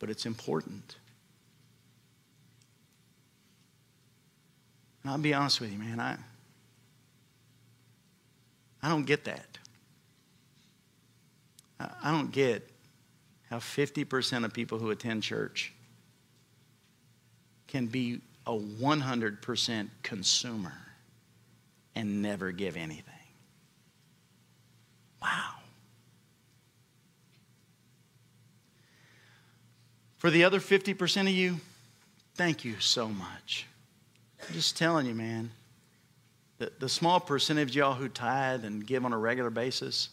but 0.00 0.10
it's 0.10 0.26
important. 0.26 0.96
And 5.02 5.12
I'll 5.12 5.18
be 5.18 5.32
honest 5.32 5.60
with 5.60 5.72
you, 5.72 5.78
man. 5.78 6.00
I, 6.00 6.16
I 8.82 8.88
don't 8.88 9.06
get 9.06 9.24
that. 9.24 9.58
I 11.80 12.10
don't 12.10 12.32
get 12.32 12.68
how 13.50 13.58
50% 13.58 14.44
of 14.44 14.52
people 14.52 14.78
who 14.78 14.90
attend 14.90 15.22
church 15.22 15.72
can 17.66 17.86
be 17.86 18.20
a 18.46 18.52
100% 18.52 19.88
consumer 20.02 20.72
and 21.94 22.22
never 22.22 22.50
give 22.52 22.76
anything. 22.76 23.14
Wow. 25.20 25.50
For 30.16 30.30
the 30.30 30.44
other 30.44 30.60
50% 30.60 31.22
of 31.22 31.28
you, 31.28 31.56
thank 32.34 32.64
you 32.64 32.80
so 32.80 33.08
much. 33.08 33.66
I'm 34.46 34.54
just 34.54 34.76
telling 34.76 35.06
you, 35.06 35.14
man. 35.14 35.50
The, 36.58 36.72
the 36.78 36.88
small 36.88 37.20
percentage 37.20 37.70
of 37.70 37.74
y'all 37.76 37.94
who 37.94 38.08
tithe 38.08 38.64
and 38.64 38.86
give 38.86 39.04
on 39.04 39.12
a 39.12 39.18
regular 39.18 39.50
basis, 39.50 40.08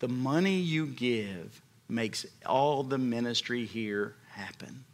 the 0.00 0.08
money 0.08 0.56
you 0.56 0.86
give 0.86 1.62
makes 1.88 2.26
all 2.44 2.82
the 2.82 2.98
ministry 2.98 3.64
here 3.64 4.14
happen. 4.30 4.84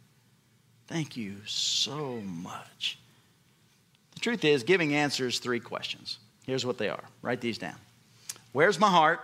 Thank 0.87 1.17
you 1.17 1.37
so 1.45 2.21
much. 2.21 2.99
The 4.13 4.19
truth 4.19 4.43
is, 4.43 4.63
giving 4.63 4.93
answers 4.93 5.39
three 5.39 5.59
questions. 5.59 6.19
Here's 6.45 6.65
what 6.65 6.77
they 6.77 6.89
are. 6.89 7.03
Write 7.21 7.41
these 7.41 7.57
down. 7.57 7.75
Where's 8.51 8.79
my 8.79 8.89
heart? 8.89 9.21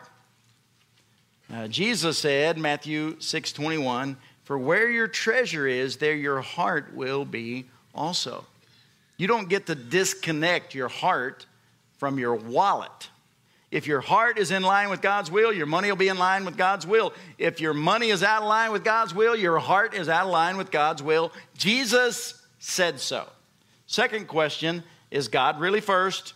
Uh, 1.53 1.67
Jesus 1.67 2.17
said, 2.17 2.57
Matthew 2.57 3.19
6 3.19 3.51
21, 3.51 4.17
for 4.43 4.57
where 4.57 4.89
your 4.89 5.07
treasure 5.07 5.67
is, 5.67 5.97
there 5.97 6.15
your 6.15 6.41
heart 6.41 6.95
will 6.95 7.25
be 7.25 7.65
also. 7.93 8.45
You 9.17 9.27
don't 9.27 9.49
get 9.49 9.67
to 9.67 9.75
disconnect 9.75 10.75
your 10.75 10.87
heart 10.87 11.45
from 11.97 12.19
your 12.19 12.35
wallet. 12.35 13.09
If 13.71 13.87
your 13.87 14.01
heart 14.01 14.37
is 14.37 14.51
in 14.51 14.63
line 14.63 14.89
with 14.89 15.01
God's 15.01 15.31
will, 15.31 15.51
your 15.51 15.65
money 15.65 15.89
will 15.89 15.97
be 15.97 16.07
in 16.07 16.17
line 16.17 16.45
with 16.45 16.55
God's 16.55 16.85
will. 16.85 17.13
If 17.37 17.59
your 17.59 17.73
money 17.73 18.09
is 18.09 18.23
out 18.23 18.41
of 18.41 18.47
line 18.47 18.71
with 18.71 18.83
God's 18.83 19.13
will, 19.13 19.35
your 19.35 19.59
heart 19.59 19.93
is 19.93 20.07
out 20.07 20.25
of 20.25 20.31
line 20.31 20.57
with 20.57 20.71
God's 20.71 21.03
will. 21.03 21.31
Jesus 21.57 22.41
said 22.59 22.99
so. 22.99 23.27
Second 23.87 24.27
question 24.27 24.83
is 25.11 25.27
God 25.27 25.59
really 25.59 25.81
first? 25.81 26.33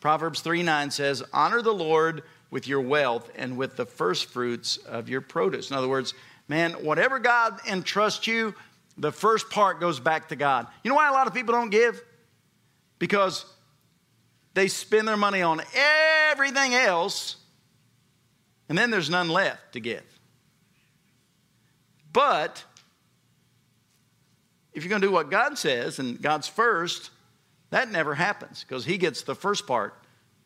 Proverbs 0.00 0.40
3 0.40 0.62
9 0.62 0.90
says, 0.90 1.22
Honor 1.32 1.62
the 1.62 1.72
Lord 1.72 2.22
with 2.50 2.68
your 2.68 2.82
wealth 2.82 3.30
and 3.34 3.56
with 3.56 3.76
the 3.76 3.86
first 3.86 4.26
fruits 4.26 4.76
of 4.76 5.08
your 5.08 5.20
produce. 5.20 5.70
In 5.70 5.76
other 5.76 5.88
words, 5.88 6.14
man, 6.48 6.72
whatever 6.84 7.18
God 7.18 7.58
entrusts 7.66 8.26
you, 8.26 8.54
the 8.98 9.10
first 9.10 9.50
part 9.50 9.80
goes 9.80 9.98
back 9.98 10.28
to 10.28 10.36
God. 10.36 10.66
You 10.82 10.90
know 10.90 10.94
why 10.94 11.08
a 11.08 11.12
lot 11.12 11.26
of 11.26 11.34
people 11.34 11.52
don't 11.52 11.70
give? 11.70 12.02
Because 13.04 13.44
they 14.54 14.66
spend 14.66 15.06
their 15.06 15.18
money 15.18 15.42
on 15.42 15.60
everything 16.30 16.74
else, 16.74 17.36
and 18.70 18.78
then 18.78 18.90
there's 18.90 19.10
none 19.10 19.28
left 19.28 19.74
to 19.74 19.80
give. 19.80 20.06
But 22.14 22.64
if 24.72 24.82
you're 24.82 24.88
going 24.88 25.02
to 25.02 25.06
do 25.06 25.12
what 25.12 25.30
God 25.30 25.58
says 25.58 25.98
and 25.98 26.18
God's 26.22 26.48
first, 26.48 27.10
that 27.68 27.90
never 27.90 28.14
happens 28.14 28.64
because 28.66 28.86
He 28.86 28.96
gets 28.96 29.20
the 29.20 29.34
first 29.34 29.66
part 29.66 29.94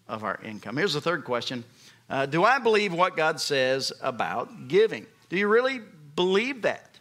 of 0.08 0.24
our 0.24 0.40
income. 0.42 0.76
Here's 0.76 0.94
the 0.94 1.00
third 1.00 1.24
question 1.24 1.62
uh, 2.10 2.26
Do 2.26 2.42
I 2.42 2.58
believe 2.58 2.92
what 2.92 3.16
God 3.16 3.40
says 3.40 3.92
about 4.02 4.66
giving? 4.66 5.06
Do 5.28 5.36
you 5.36 5.46
really 5.46 5.80
believe 6.16 6.62
that? 6.62 6.98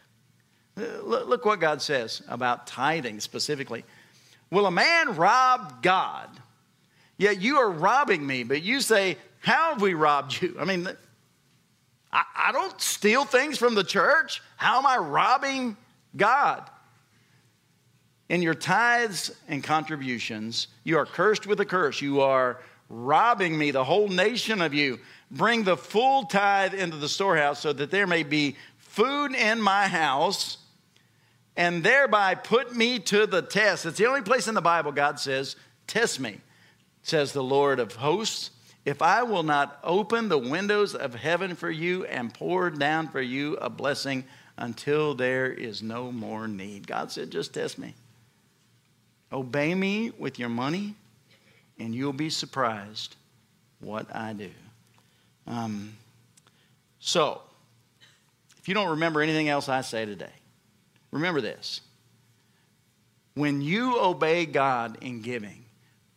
Uh, 0.78 1.02
look 1.02 1.46
what 1.46 1.60
God 1.60 1.82
says 1.82 2.22
about 2.28 2.67
tithing 2.67 3.22
specifically. 3.22 3.84
Will 4.51 4.65
a 4.65 4.71
man 4.71 5.15
rob 5.15 5.81
God? 5.81 6.29
Yet 7.17 7.41
you 7.41 7.57
are 7.57 7.69
robbing 7.69 8.25
me, 8.25 8.43
but 8.43 8.62
you 8.62 8.81
say, 8.81 9.17
How 9.39 9.73
have 9.73 9.81
we 9.81 9.93
robbed 9.93 10.41
you? 10.41 10.55
I 10.60 10.65
mean, 10.65 10.88
I, 12.12 12.23
I 12.36 12.51
don't 12.51 12.79
steal 12.79 13.25
things 13.25 13.57
from 13.57 13.75
the 13.75 13.83
church. 13.83 14.41
How 14.55 14.77
am 14.77 14.86
I 14.86 14.97
robbing 14.97 15.75
God? 16.15 16.69
In 18.29 18.41
your 18.41 18.53
tithes 18.53 19.31
and 19.47 19.63
contributions, 19.63 20.67
you 20.83 20.97
are 20.97 21.05
cursed 21.05 21.47
with 21.47 21.60
a 21.60 21.65
curse. 21.65 22.01
You 22.01 22.21
are 22.21 22.60
robbing 22.89 23.57
me, 23.57 23.71
the 23.71 23.83
whole 23.83 24.10
nation 24.10 24.62
of 24.62 24.73
you. 24.73 24.99
Bring 25.31 25.63
the 25.63 25.77
full 25.77 26.25
tithe 26.25 26.73
into 26.73 26.97
the 26.97 27.10
storehouse 27.10 27.60
so 27.60 27.73
that 27.73 27.91
there 27.91 28.07
may 28.07 28.23
be 28.23 28.55
food 28.77 29.33
in 29.33 29.62
my 29.62 29.88
house 29.88 30.57
and 31.58 31.84
thereby 31.84 32.36
put 32.36 32.74
me 32.76 33.00
to 33.00 33.26
the 33.26 33.41
test. 33.41 33.86
It's 33.86 33.98
the 33.98 34.06
only 34.06 34.22
place 34.22 34.48
in 34.48 34.54
the 34.54 34.62
Bible 34.62 34.91
God 34.91 35.20
says, 35.20 35.56
Test 35.88 36.20
me, 36.20 36.39
says 37.02 37.34
the 37.34 37.43
Lord 37.43 37.80
of 37.80 37.96
hosts. 37.96 38.52
If 38.86 39.02
I 39.02 39.24
will 39.24 39.43
not 39.43 39.80
open 39.84 40.30
the 40.30 40.38
windows 40.38 40.96
of 40.96 41.15
heaven 41.15 41.56
for 41.56 41.70
you 41.70 42.06
and 42.06 42.34
pour 42.34 42.70
down 42.70 43.10
for 43.10 43.20
you 43.20 43.56
a 43.56 43.70
blessing 43.70 44.24
until 44.58 45.15
there 45.15 45.52
is 45.52 45.82
no 45.82 46.12
more 46.12 46.48
need. 46.48 46.88
God 46.88 47.12
said, 47.12 47.32
Just 47.32 47.54
test 47.54 47.78
me. 47.78 47.96
Obey 49.34 49.76
me 49.76 50.12
with 50.17 50.39
your 50.39 50.50
money, 50.50 50.96
and 51.80 51.93
you'll 51.93 52.13
be 52.13 52.30
surprised 52.30 53.15
what 53.80 54.15
I 54.15 54.34
do. 54.34 54.52
Um, 55.48 55.98
so, 57.00 57.41
if 58.58 58.67
you 58.67 58.74
don't 58.74 58.91
remember 58.91 59.22
anything 59.22 59.50
else 59.50 59.67
I 59.67 59.82
say 59.82 60.06
today, 60.06 60.32
remember 61.12 61.41
this. 61.41 61.82
When 63.36 63.62
you 63.62 64.00
obey 64.00 64.46
God 64.46 64.98
in 65.02 65.22
giving, 65.22 65.65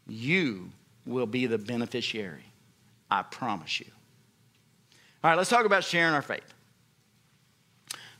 you 0.06 0.70
will 1.04 1.26
be 1.26 1.46
the 1.46 1.58
beneficiary. 1.58 2.44
I 3.10 3.22
promise 3.22 3.80
you. 3.80 3.86
All 5.22 5.30
right, 5.30 5.36
let's 5.36 5.50
talk 5.50 5.66
about 5.66 5.84
sharing 5.84 6.14
our 6.14 6.22
faith. 6.22 6.54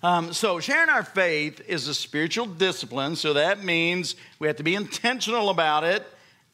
Um, 0.02 0.33
so, 0.33 0.61
sharing 0.61 0.88
our 0.88 1.02
faith 1.02 1.62
is 1.66 1.87
a 1.88 1.94
spiritual 1.94 2.46
discipline, 2.46 3.16
so 3.16 3.35
that 3.35 3.62
means 3.62 4.16
we 4.38 4.46
have 4.46 4.56
to 4.56 4.62
be 4.62 4.74
intentional 4.74 5.50
about 5.50 5.85
it, 5.85 6.06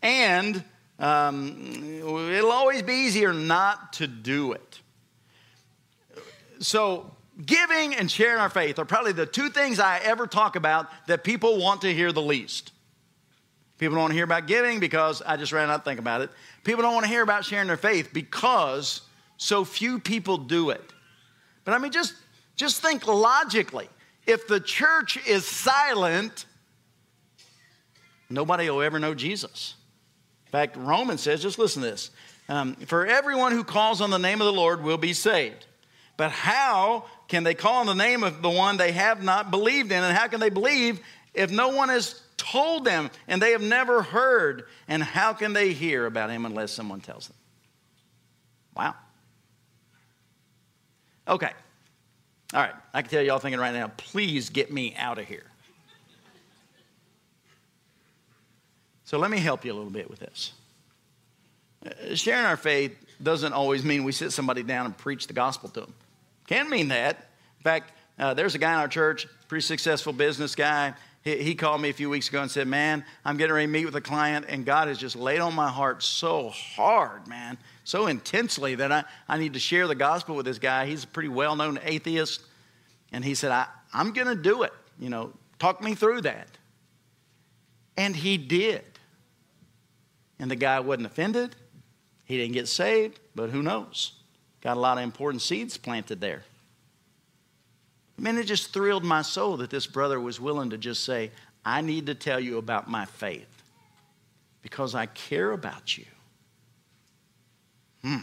and 0.02 0.62
um, 0.98 1.82
it'll 2.32 2.52
always 2.52 2.82
be 2.82 2.92
easier 2.92 3.32
not 3.32 3.94
to 3.94 4.06
do 4.06 4.52
it. 4.52 4.80
So, 6.58 7.15
giving 7.44 7.94
and 7.94 8.10
sharing 8.10 8.40
our 8.40 8.48
faith 8.48 8.78
are 8.78 8.84
probably 8.84 9.12
the 9.12 9.26
two 9.26 9.50
things 9.50 9.78
I 9.78 9.98
ever 9.98 10.26
talk 10.26 10.56
about 10.56 10.88
that 11.06 11.24
people 11.24 11.58
want 11.58 11.82
to 11.82 11.92
hear 11.92 12.12
the 12.12 12.22
least. 12.22 12.72
People 13.78 13.96
don't 13.96 14.04
want 14.04 14.12
to 14.12 14.16
hear 14.16 14.24
about 14.24 14.46
giving 14.46 14.80
because 14.80 15.20
I 15.20 15.36
just 15.36 15.52
ran 15.52 15.68
out 15.68 15.78
to 15.78 15.82
think 15.82 16.00
about 16.00 16.22
it. 16.22 16.30
People 16.64 16.82
don't 16.82 16.94
want 16.94 17.04
to 17.04 17.10
hear 17.10 17.22
about 17.22 17.44
sharing 17.44 17.66
their 17.66 17.76
faith 17.76 18.10
because 18.12 19.02
so 19.36 19.64
few 19.64 19.98
people 19.98 20.38
do 20.38 20.70
it. 20.70 20.92
But 21.64 21.74
I 21.74 21.78
mean, 21.78 21.92
just 21.92 22.14
just 22.56 22.80
think 22.80 23.06
logically. 23.06 23.88
If 24.26 24.48
the 24.48 24.58
church 24.58 25.18
is 25.26 25.46
silent, 25.46 26.46
nobody 28.30 28.68
will 28.70 28.82
ever 28.82 28.98
know 28.98 29.14
Jesus. 29.14 29.74
In 30.46 30.52
fact, 30.52 30.76
Romans 30.76 31.20
says, 31.20 31.42
just 31.42 31.58
listen 31.58 31.82
to 31.82 31.90
this. 31.90 32.10
Um, 32.48 32.74
For 32.76 33.06
everyone 33.06 33.52
who 33.52 33.62
calls 33.62 34.00
on 34.00 34.10
the 34.10 34.18
name 34.18 34.40
of 34.40 34.46
the 34.46 34.52
Lord 34.52 34.82
will 34.82 34.98
be 34.98 35.12
saved. 35.12 35.66
But 36.16 36.30
how 36.30 37.04
can 37.28 37.44
they 37.44 37.54
call 37.54 37.80
on 37.80 37.86
the 37.86 37.94
name 37.94 38.22
of 38.22 38.42
the 38.42 38.50
one 38.50 38.76
they 38.76 38.92
have 38.92 39.22
not 39.22 39.50
believed 39.50 39.92
in? 39.92 40.02
And 40.02 40.16
how 40.16 40.28
can 40.28 40.40
they 40.40 40.50
believe 40.50 41.00
if 41.34 41.50
no 41.50 41.68
one 41.68 41.88
has 41.88 42.22
told 42.36 42.84
them 42.84 43.10
and 43.28 43.40
they 43.40 43.52
have 43.52 43.62
never 43.62 44.02
heard? 44.02 44.66
And 44.88 45.02
how 45.02 45.32
can 45.32 45.52
they 45.52 45.72
hear 45.72 46.06
about 46.06 46.30
him 46.30 46.46
unless 46.46 46.72
someone 46.72 47.00
tells 47.00 47.28
them? 47.28 47.36
Wow. 48.74 48.94
Okay, 51.28 51.50
all 52.54 52.60
right, 52.60 52.74
I 52.94 53.02
can 53.02 53.10
tell 53.10 53.22
y'all 53.22 53.38
thinking 53.38 53.60
right 53.60 53.74
now, 53.74 53.88
please 53.96 54.50
get 54.50 54.72
me 54.72 54.94
out 54.96 55.18
of 55.18 55.26
here. 55.26 55.44
So 59.04 59.18
let 59.18 59.30
me 59.30 59.38
help 59.38 59.64
you 59.64 59.72
a 59.72 59.74
little 59.74 59.90
bit 59.90 60.08
with 60.08 60.20
this. 60.20 60.52
Uh, 61.84 62.14
sharing 62.14 62.44
our 62.44 62.56
faith 62.56 62.96
doesn't 63.22 63.52
always 63.52 63.84
mean 63.84 64.04
we 64.04 64.12
sit 64.12 64.32
somebody 64.32 64.62
down 64.62 64.86
and 64.86 64.96
preach 64.96 65.26
the 65.26 65.32
gospel 65.32 65.68
to 65.70 65.80
them. 65.80 65.94
Can 66.46 66.70
mean 66.70 66.88
that. 66.88 67.16
In 67.58 67.64
fact, 67.64 67.92
uh, 68.18 68.34
there's 68.34 68.54
a 68.54 68.58
guy 68.58 68.72
in 68.72 68.78
our 68.78 68.88
church, 68.88 69.26
pretty 69.48 69.62
successful 69.62 70.12
business 70.12 70.54
guy. 70.54 70.94
He, 71.22 71.42
he 71.42 71.54
called 71.54 71.80
me 71.80 71.90
a 71.90 71.92
few 71.92 72.08
weeks 72.08 72.28
ago 72.28 72.42
and 72.42 72.50
said, 72.50 72.66
Man, 72.66 73.04
I'm 73.24 73.36
getting 73.36 73.54
ready 73.54 73.66
to 73.66 73.72
meet 73.72 73.84
with 73.84 73.96
a 73.96 74.00
client, 74.00 74.46
and 74.48 74.64
God 74.64 74.88
has 74.88 74.98
just 74.98 75.16
laid 75.16 75.40
on 75.40 75.54
my 75.54 75.68
heart 75.68 76.02
so 76.02 76.48
hard, 76.50 77.26
man 77.26 77.58
so 77.86 78.08
intensely 78.08 78.74
that 78.74 78.90
I, 78.90 79.04
I 79.28 79.38
need 79.38 79.52
to 79.52 79.60
share 79.60 79.86
the 79.86 79.94
gospel 79.94 80.34
with 80.34 80.44
this 80.44 80.58
guy. 80.58 80.86
He's 80.86 81.04
a 81.04 81.06
pretty 81.06 81.28
well 81.28 81.54
known 81.54 81.78
atheist. 81.84 82.42
And 83.12 83.24
he 83.24 83.36
said, 83.36 83.52
I, 83.52 83.66
I'm 83.94 84.12
going 84.12 84.26
to 84.26 84.34
do 84.34 84.64
it. 84.64 84.72
You 84.98 85.08
know, 85.08 85.32
talk 85.60 85.80
me 85.80 85.94
through 85.94 86.22
that. 86.22 86.48
And 87.96 88.16
he 88.16 88.38
did. 88.38 88.84
And 90.40 90.50
the 90.50 90.56
guy 90.56 90.80
wasn't 90.80 91.06
offended. 91.06 91.54
He 92.24 92.36
didn't 92.36 92.54
get 92.54 92.66
saved, 92.66 93.20
but 93.36 93.50
who 93.50 93.62
knows? 93.62 94.15
Got 94.66 94.78
a 94.78 94.80
lot 94.80 94.98
of 94.98 95.04
important 95.04 95.42
seeds 95.42 95.76
planted 95.76 96.20
there. 96.20 96.42
I 98.18 98.20
mean, 98.20 98.36
it 98.36 98.48
just 98.48 98.72
thrilled 98.72 99.04
my 99.04 99.22
soul 99.22 99.58
that 99.58 99.70
this 99.70 99.86
brother 99.86 100.18
was 100.18 100.40
willing 100.40 100.70
to 100.70 100.76
just 100.76 101.04
say, 101.04 101.30
I 101.64 101.82
need 101.82 102.06
to 102.06 102.16
tell 102.16 102.40
you 102.40 102.58
about 102.58 102.90
my 102.90 103.04
faith 103.04 103.62
because 104.62 104.96
I 104.96 105.06
care 105.06 105.52
about 105.52 105.96
you. 105.96 106.04
Hmm. 108.02 108.16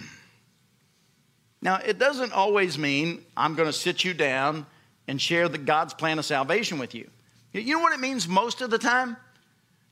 Now, 1.61 1.77
it 1.77 1.97
doesn't 1.97 2.33
always 2.33 2.77
mean 2.77 3.23
I'm 3.37 3.55
going 3.55 3.69
to 3.69 3.71
sit 3.71 4.03
you 4.03 4.13
down 4.13 4.65
and 5.07 5.21
share 5.21 5.47
the 5.47 5.57
God's 5.57 5.93
plan 5.93 6.19
of 6.19 6.25
salvation 6.25 6.77
with 6.77 6.93
you. 6.93 7.09
You 7.53 7.75
know 7.75 7.79
what 7.79 7.93
it 7.93 8.01
means 8.01 8.27
most 8.27 8.59
of 8.59 8.69
the 8.69 8.77
time? 8.77 9.15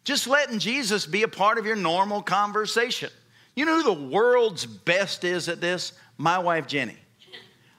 Just 0.03 0.27
letting 0.27 0.59
Jesus 0.59 1.05
be 1.05 1.23
a 1.23 1.29
part 1.29 1.57
of 1.57 1.65
your 1.65 1.77
normal 1.77 2.21
conversation. 2.21 3.09
You 3.55 3.63
know 3.63 3.81
who 3.81 3.95
the 3.95 4.07
world's 4.09 4.65
best 4.65 5.23
is 5.23 5.47
at 5.47 5.61
this? 5.61 5.93
My 6.17 6.39
wife, 6.39 6.67
Jenny. 6.67 6.97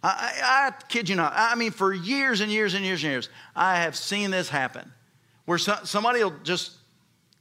I, 0.02 0.08
I, 0.42 0.66
I, 0.66 0.82
kid 0.88 1.08
you 1.08 1.14
not. 1.14 1.32
I 1.36 1.54
mean, 1.54 1.70
for 1.70 1.92
years 1.92 2.40
and 2.40 2.50
years 2.50 2.74
and 2.74 2.84
years 2.84 3.04
and 3.04 3.12
years, 3.12 3.28
I 3.54 3.76
have 3.76 3.96
seen 3.96 4.30
this 4.30 4.48
happen 4.48 4.90
where 5.44 5.58
so, 5.58 5.76
somebody 5.84 6.22
will 6.24 6.34
just 6.42 6.72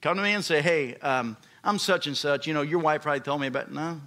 come 0.01 0.17
to 0.17 0.23
me 0.23 0.33
and 0.33 0.45
say, 0.45 0.61
Hey, 0.61 0.95
um, 0.95 1.37
I'm 1.63 1.77
such 1.77 2.07
and 2.07 2.15
such. 2.15 2.47
You 2.47 2.53
know, 2.53 2.61
your 2.61 2.79
wife 2.79 3.03
probably 3.03 3.21
told 3.21 3.41
me 3.41 3.47
about, 3.47 3.71
no, 3.71 3.99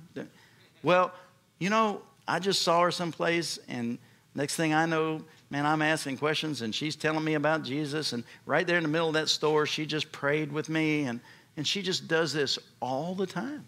well, 0.82 1.12
you 1.59 1.70
know, 1.70 2.02
I 2.26 2.38
just 2.38 2.62
saw 2.62 2.82
her 2.82 2.90
someplace, 2.90 3.59
and 3.68 3.98
next 4.34 4.56
thing 4.56 4.74
I 4.74 4.86
know, 4.86 5.22
man, 5.50 5.66
I'm 5.66 5.82
asking 5.82 6.18
questions, 6.18 6.62
and 6.62 6.74
she's 6.74 6.96
telling 6.96 7.24
me 7.24 7.34
about 7.34 7.62
Jesus. 7.62 8.12
And 8.12 8.24
right 8.46 8.66
there 8.66 8.76
in 8.76 8.82
the 8.82 8.88
middle 8.88 9.09
of 9.09 9.14
that 9.14 9.28
store, 9.28 9.66
she 9.66 9.86
just 9.86 10.11
prayed 10.11 10.50
with 10.50 10.68
me, 10.68 11.04
and, 11.04 11.20
and 11.56 11.66
she 11.66 11.82
just 11.82 12.09
does 12.09 12.32
this 12.32 12.59
all 12.80 13.14
the 13.14 13.26
time. 13.26 13.66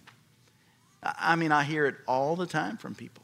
I 1.18 1.36
mean, 1.36 1.52
I 1.52 1.64
hear 1.64 1.86
it 1.86 1.96
all 2.06 2.36
the 2.36 2.46
time 2.46 2.76
from 2.76 2.94
people. 2.94 3.22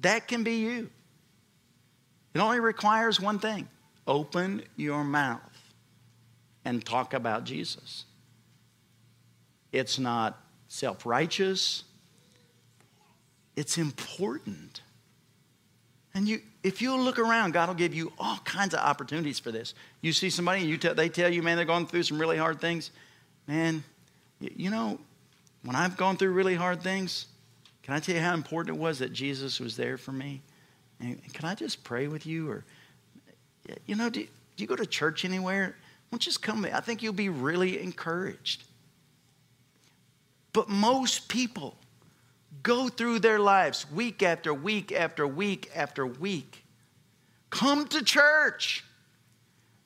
That 0.00 0.28
can 0.28 0.42
be 0.42 0.56
you. 0.56 0.90
It 2.34 2.38
only 2.38 2.60
requires 2.60 3.20
one 3.20 3.38
thing 3.38 3.68
open 4.06 4.62
your 4.76 5.04
mouth 5.04 5.40
and 6.64 6.84
talk 6.84 7.14
about 7.14 7.44
Jesus. 7.44 8.04
It's 9.72 9.98
not 9.98 10.38
self 10.68 11.06
righteous. 11.06 11.84
It's 13.56 13.78
important. 13.78 14.82
And 16.14 16.28
you, 16.28 16.40
if 16.62 16.82
you 16.82 16.96
look 16.96 17.18
around, 17.18 17.52
God 17.52 17.68
will 17.68 17.76
give 17.76 17.94
you 17.94 18.12
all 18.18 18.38
kinds 18.38 18.74
of 18.74 18.80
opportunities 18.80 19.38
for 19.38 19.52
this. 19.52 19.74
You 20.00 20.12
see 20.12 20.30
somebody 20.30 20.62
and 20.62 20.68
you 20.68 20.76
they 20.76 21.08
tell 21.08 21.30
you, 21.30 21.42
man, 21.42 21.56
they're 21.56 21.64
going 21.64 21.86
through 21.86 22.02
some 22.04 22.18
really 22.18 22.36
hard 22.36 22.60
things. 22.60 22.90
Man, 23.46 23.84
you, 24.40 24.70
know, 24.70 24.98
when 25.62 25.76
I've 25.76 25.96
gone 25.96 26.16
through 26.16 26.32
really 26.32 26.54
hard 26.54 26.82
things, 26.82 27.26
can 27.82 27.94
I 27.94 28.00
tell 28.00 28.14
you 28.14 28.20
how 28.20 28.34
important 28.34 28.76
it 28.76 28.80
was 28.80 28.98
that 29.00 29.12
Jesus 29.12 29.60
was 29.60 29.76
there 29.76 29.96
for 29.96 30.12
me? 30.12 30.42
And 31.00 31.20
can 31.32 31.48
I 31.48 31.54
just 31.54 31.84
pray 31.84 32.08
with 32.08 32.26
you? 32.26 32.50
Or, 32.50 32.64
you 33.86 33.94
know, 33.94 34.10
do, 34.10 34.22
do 34.22 34.28
you 34.56 34.66
go 34.66 34.76
to 34.76 34.86
church 34.86 35.24
anywhere? 35.24 35.66
Why 35.66 36.16
don't 36.16 36.26
you 36.26 36.30
just 36.30 36.42
come? 36.42 36.66
I 36.72 36.80
think 36.80 37.02
you'll 37.02 37.12
be 37.12 37.28
really 37.28 37.80
encouraged. 37.80 38.64
But 40.52 40.68
most 40.68 41.28
people 41.28 41.76
go 42.62 42.88
through 42.88 43.20
their 43.20 43.38
lives 43.38 43.90
week 43.90 44.22
after 44.22 44.52
week 44.52 44.92
after 44.92 45.26
week 45.26 45.70
after 45.74 46.06
week, 46.06 46.64
come 47.50 47.86
to 47.88 48.02
church, 48.02 48.84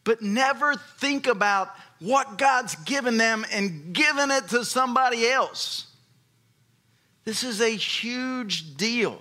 but 0.02 0.22
never 0.22 0.74
think 0.74 1.26
about 1.26 1.70
what 2.04 2.38
God's 2.38 2.74
given 2.84 3.16
them 3.16 3.44
and 3.50 3.92
given 3.92 4.30
it 4.30 4.48
to 4.48 4.64
somebody 4.64 5.28
else. 5.28 5.86
This 7.24 7.42
is 7.42 7.60
a 7.60 7.70
huge 7.70 8.76
deal. 8.76 9.20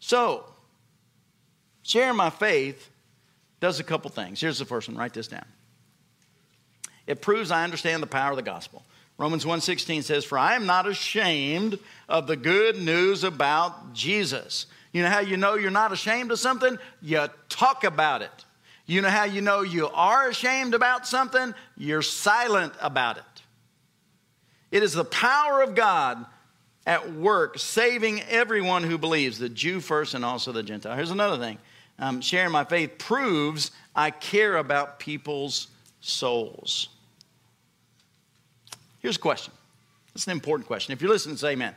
So, 0.00 0.44
sharing 1.82 2.16
my 2.16 2.30
faith 2.30 2.88
does 3.60 3.78
a 3.78 3.84
couple 3.84 4.10
things. 4.10 4.40
Here's 4.40 4.58
the 4.58 4.64
first 4.64 4.88
one, 4.88 4.96
write 4.96 5.12
this 5.12 5.28
down. 5.28 5.44
It 7.06 7.22
proves 7.22 7.50
I 7.50 7.64
understand 7.64 8.02
the 8.02 8.08
power 8.08 8.30
of 8.30 8.36
the 8.36 8.42
gospel. 8.42 8.82
Romans 9.18 9.44
1:16 9.44 10.02
says, 10.02 10.24
"For 10.24 10.38
I 10.38 10.54
am 10.54 10.64
not 10.64 10.86
ashamed 10.86 11.78
of 12.08 12.26
the 12.26 12.36
good 12.36 12.76
news 12.76 13.22
about 13.22 13.92
Jesus." 13.92 14.66
You 14.92 15.02
know 15.02 15.10
how 15.10 15.20
you 15.20 15.36
know 15.36 15.54
you're 15.54 15.70
not 15.70 15.92
ashamed 15.92 16.32
of 16.32 16.38
something? 16.38 16.78
You 17.02 17.28
talk 17.48 17.84
about 17.84 18.22
it. 18.22 18.44
You 18.90 19.02
know 19.02 19.08
how 19.08 19.22
you 19.22 19.40
know 19.40 19.60
you 19.60 19.86
are 19.86 20.28
ashamed 20.28 20.74
about 20.74 21.06
something? 21.06 21.54
You're 21.76 22.02
silent 22.02 22.72
about 22.80 23.18
it. 23.18 23.22
It 24.72 24.82
is 24.82 24.94
the 24.94 25.04
power 25.04 25.62
of 25.62 25.76
God 25.76 26.26
at 26.84 27.12
work, 27.12 27.60
saving 27.60 28.20
everyone 28.22 28.82
who 28.82 28.98
believes, 28.98 29.38
the 29.38 29.48
Jew 29.48 29.78
first 29.78 30.14
and 30.14 30.24
also 30.24 30.50
the 30.50 30.64
Gentile. 30.64 30.96
Here's 30.96 31.12
another 31.12 31.38
thing 31.38 31.58
um, 32.00 32.20
sharing 32.20 32.50
my 32.50 32.64
faith 32.64 32.98
proves 32.98 33.70
I 33.94 34.10
care 34.10 34.56
about 34.56 34.98
people's 34.98 35.68
souls. 36.00 36.88
Here's 38.98 39.14
a 39.14 39.20
question. 39.20 39.54
It's 40.16 40.26
an 40.26 40.32
important 40.32 40.66
question. 40.66 40.92
If 40.94 41.00
you're 41.00 41.12
listening, 41.12 41.36
say 41.36 41.52
amen. 41.52 41.76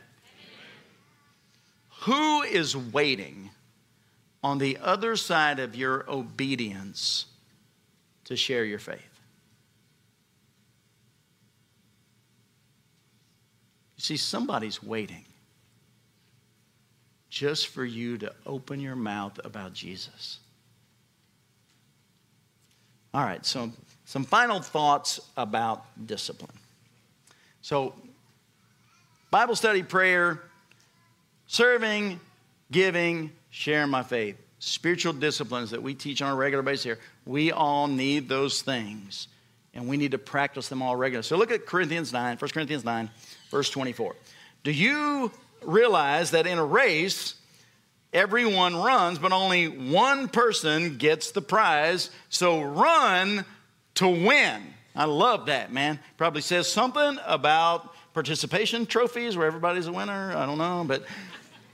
Who 2.06 2.42
is 2.42 2.76
waiting 2.76 3.50
on 4.44 4.58
the 4.58 4.76
other 4.82 5.16
side 5.16 5.58
of 5.58 5.74
your 5.74 6.04
obedience 6.06 7.24
to 8.24 8.36
share 8.36 8.62
your 8.62 8.78
faith? 8.78 9.00
You 13.96 14.02
see, 14.02 14.16
somebody's 14.18 14.82
waiting 14.82 15.24
just 17.30 17.68
for 17.68 17.86
you 17.86 18.18
to 18.18 18.32
open 18.44 18.80
your 18.80 18.94
mouth 18.94 19.40
about 19.44 19.72
Jesus. 19.72 20.40
All 23.14 23.24
right, 23.24 23.44
so 23.46 23.72
some 24.04 24.24
final 24.24 24.60
thoughts 24.60 25.20
about 25.38 25.84
discipline. 26.06 26.52
So, 27.62 27.94
Bible 29.30 29.56
study, 29.56 29.82
prayer, 29.82 30.42
serving, 31.46 32.20
giving, 32.70 33.32
sharing 33.54 33.88
my 33.88 34.02
faith, 34.02 34.36
spiritual 34.58 35.12
disciplines 35.12 35.70
that 35.70 35.80
we 35.80 35.94
teach 35.94 36.20
on 36.20 36.32
a 36.32 36.34
regular 36.34 36.60
basis 36.60 36.82
here, 36.82 36.98
we 37.24 37.52
all 37.52 37.86
need 37.86 38.28
those 38.28 38.62
things. 38.62 39.28
And 39.74 39.86
we 39.88 39.96
need 39.96 40.10
to 40.10 40.18
practice 40.18 40.68
them 40.68 40.82
all 40.82 40.96
regularly. 40.96 41.22
So 41.22 41.36
look 41.36 41.52
at 41.52 41.64
Corinthians 41.64 42.12
9, 42.12 42.36
1 42.36 42.50
Corinthians 42.50 42.84
9, 42.84 43.08
verse 43.50 43.70
24. 43.70 44.16
Do 44.64 44.72
you 44.72 45.30
realize 45.62 46.32
that 46.32 46.48
in 46.48 46.58
a 46.58 46.64
race, 46.64 47.36
everyone 48.12 48.74
runs, 48.74 49.20
but 49.20 49.30
only 49.30 49.68
one 49.68 50.28
person 50.28 50.96
gets 50.96 51.30
the 51.30 51.40
prize? 51.40 52.10
So 52.30 52.60
run 52.60 53.44
to 53.96 54.08
win. 54.08 54.62
I 54.96 55.04
love 55.04 55.46
that, 55.46 55.72
man. 55.72 56.00
Probably 56.16 56.42
says 56.42 56.70
something 56.70 57.18
about 57.24 57.94
participation 58.14 58.84
trophies 58.86 59.36
where 59.36 59.46
everybody's 59.46 59.86
a 59.86 59.92
winner. 59.92 60.36
I 60.36 60.44
don't 60.44 60.58
know. 60.58 60.84
But 60.86 61.04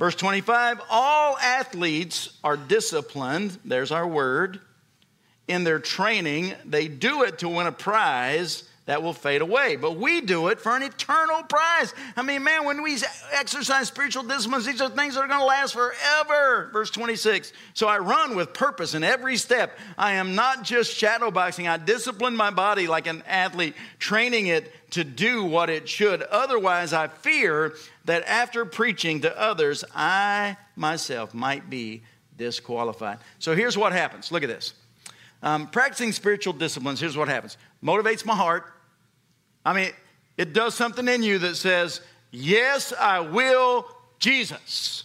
verse 0.01 0.15
25 0.17 0.81
all 0.91 1.37
athletes 1.37 2.37
are 2.43 2.57
disciplined. 2.57 3.57
There's 3.65 3.93
our 3.93 4.07
word. 4.07 4.61
In 5.47 5.63
their 5.63 5.79
training, 5.79 6.55
they 6.65 6.89
do 6.89 7.23
it 7.23 7.41
to 7.41 7.49
win 7.49 7.67
a 7.67 7.73
prize 7.73 8.65
that 8.91 9.05
will 9.05 9.13
fade 9.13 9.41
away. 9.41 9.77
But 9.77 9.99
we 9.99 10.21
do 10.21 10.49
it 10.49 10.59
for 10.59 10.75
an 10.75 10.83
eternal 10.83 11.45
prize. 11.45 11.95
I 12.17 12.23
mean, 12.23 12.43
man, 12.43 12.65
when 12.65 12.83
we 12.83 12.99
exercise 13.31 13.87
spiritual 13.87 14.25
disciplines, 14.25 14.67
these 14.67 14.81
are 14.81 14.89
things 14.89 15.15
that 15.15 15.21
are 15.21 15.29
going 15.29 15.39
to 15.39 15.47
last 15.47 15.75
forever. 15.75 16.71
Verse 16.73 16.91
26. 16.91 17.53
So 17.73 17.87
I 17.87 17.99
run 17.99 18.35
with 18.35 18.53
purpose 18.53 18.95
in 18.95 19.05
every 19.05 19.37
step. 19.37 19.79
I 19.97 20.15
am 20.15 20.35
not 20.35 20.65
just 20.65 21.01
shadowboxing, 21.01 21.71
I 21.71 21.77
discipline 21.77 22.35
my 22.35 22.51
body 22.51 22.89
like 22.89 23.07
an 23.07 23.23
athlete, 23.29 23.75
training 24.01 24.49
it 24.49 24.73
to 24.91 25.05
do 25.05 25.45
what 25.45 25.71
it 25.71 25.89
should. 25.89 26.23
Otherwise, 26.23 26.93
I 26.93 27.07
fear 27.07 27.77
that 28.07 28.25
after 28.25 28.65
preaching 28.65 29.21
to 29.21 29.41
others, 29.41 29.85
I 29.95 30.57
myself 30.75 31.33
might 31.33 31.71
be 31.71 32.03
disqualified. 32.37 33.19
So 33.39 33.55
here's 33.55 33.79
what 33.79 33.93
happens. 33.93 34.33
Look 34.33 34.43
at 34.43 34.49
this. 34.49 34.75
Um, 35.45 35.69
practicing 35.69 36.11
spiritual 36.11 36.55
disciplines, 36.55 36.99
here's 36.99 37.17
what 37.17 37.29
happens 37.29 37.57
motivates 37.85 38.27
my 38.27 38.35
heart, 38.35 38.73
I 39.65 39.73
mean, 39.73 39.91
it 40.37 40.53
does 40.53 40.75
something 40.75 41.07
in 41.07 41.23
you 41.23 41.39
that 41.41 41.57
says, 41.57 42.01
Yes, 42.31 42.93
I 42.99 43.21
will, 43.21 43.87
Jesus. 44.19 45.05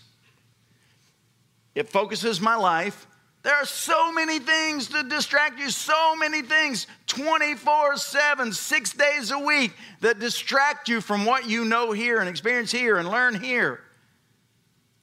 It 1.74 1.90
focuses 1.90 2.40
my 2.40 2.56
life. 2.56 3.08
There 3.44 3.54
are 3.54 3.66
so 3.66 4.12
many 4.12 4.40
things 4.40 4.88
to 4.88 5.04
distract 5.04 5.60
you, 5.60 5.70
so 5.70 6.16
many 6.16 6.42
things 6.42 6.88
24 7.06 7.98
7, 7.98 8.54
six 8.54 8.94
days 8.94 9.30
a 9.30 9.38
week 9.38 9.72
that 10.02 10.20
distract 10.20 10.90
you 10.90 11.00
from 11.00 11.26
what 11.26 11.48
you 11.48 11.66
know 11.66 11.92
here 11.92 12.20
and 12.20 12.28
experience 12.28 12.72
here 12.72 12.98
and 12.98 13.08
learn 13.08 13.40
here. 13.40 13.82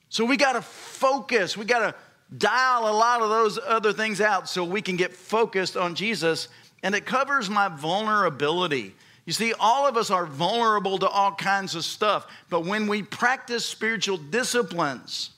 So 0.09 0.25
we 0.25 0.37
got 0.37 0.55
to 0.55 0.63
focus. 0.63 1.57
We 1.57 1.65
got 1.65 1.91
to 1.91 1.95
dial 2.37 2.89
a 2.89 2.91
lot 2.91 3.23
of 3.23 3.29
those 3.29 3.59
other 3.65 3.93
things 3.93 4.21
out 4.21 4.49
so 4.49 4.65
we 4.65 4.83
can 4.83 4.97
get 4.97 5.13
focused 5.13 5.77
on 5.77 5.95
Jesus. 5.95 6.49
And 6.83 6.95
it 6.95 7.07
covers 7.07 7.49
my 7.49 7.69
vulnerability. 7.69 8.95
You 9.25 9.33
see, 9.33 9.53
all 9.59 9.87
of 9.87 9.97
us 9.97 10.11
are 10.11 10.27
vulnerable 10.27 10.99
to 10.99 11.09
all 11.09 11.33
kinds 11.33 11.75
of 11.75 11.85
stuff, 11.85 12.27
but 12.51 12.65
when 12.65 12.89
we 12.89 13.03
practice 13.03 13.65
spiritual 13.65 14.17
disciplines, 14.17 15.31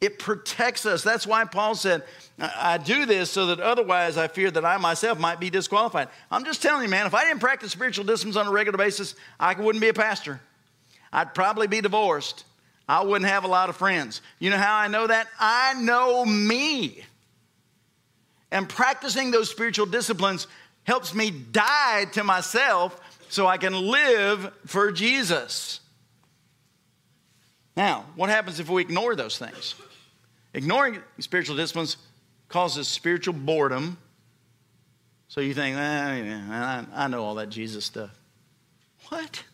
it 0.00 0.18
protects 0.18 0.86
us. 0.86 1.02
That's 1.02 1.26
why 1.26 1.44
Paul 1.44 1.74
said, 1.74 2.04
I 2.38 2.78
do 2.78 3.04
this 3.04 3.30
so 3.30 3.46
that 3.46 3.60
otherwise 3.60 4.16
I 4.16 4.28
fear 4.28 4.50
that 4.50 4.64
I 4.64 4.76
myself 4.78 5.18
might 5.18 5.40
be 5.40 5.50
disqualified. 5.50 6.08
I'm 6.30 6.44
just 6.44 6.62
telling 6.62 6.82
you, 6.82 6.88
man, 6.88 7.06
if 7.06 7.14
I 7.14 7.24
didn't 7.24 7.40
practice 7.40 7.72
spiritual 7.72 8.04
disciplines 8.04 8.36
on 8.36 8.46
a 8.46 8.50
regular 8.50 8.78
basis, 8.78 9.16
I 9.38 9.54
wouldn't 9.54 9.82
be 9.82 9.88
a 9.88 9.94
pastor. 9.94 10.40
I'd 11.12 11.34
probably 11.34 11.66
be 11.66 11.80
divorced. 11.80 12.44
I 12.88 13.02
wouldn't 13.02 13.28
have 13.28 13.44
a 13.44 13.48
lot 13.48 13.68
of 13.68 13.76
friends. 13.76 14.22
You 14.38 14.50
know 14.50 14.56
how 14.56 14.76
I 14.76 14.88
know 14.88 15.06
that? 15.06 15.26
I 15.38 15.74
know 15.74 16.24
me. 16.24 17.02
And 18.50 18.66
practicing 18.68 19.30
those 19.30 19.50
spiritual 19.50 19.86
disciplines 19.86 20.46
helps 20.88 21.14
me 21.14 21.30
die 21.30 22.06
to 22.12 22.24
myself 22.24 22.98
so 23.28 23.46
I 23.46 23.58
can 23.58 23.74
live 23.74 24.50
for 24.64 24.90
Jesus. 24.90 25.80
Now, 27.76 28.06
what 28.16 28.30
happens 28.30 28.58
if 28.58 28.70
we 28.70 28.80
ignore 28.80 29.14
those 29.14 29.36
things? 29.36 29.74
Ignoring 30.54 31.00
spiritual 31.18 31.56
disciplines 31.56 31.98
causes 32.48 32.88
spiritual 32.88 33.34
boredom. 33.34 33.98
So 35.28 35.42
you 35.42 35.52
think, 35.52 35.76
eh, 35.76 36.86
I, 36.94 37.06
know 37.08 37.22
all 37.22 37.34
that 37.34 37.50
Jesus 37.50 37.84
stuff. 37.84 38.18
What? 39.10 39.44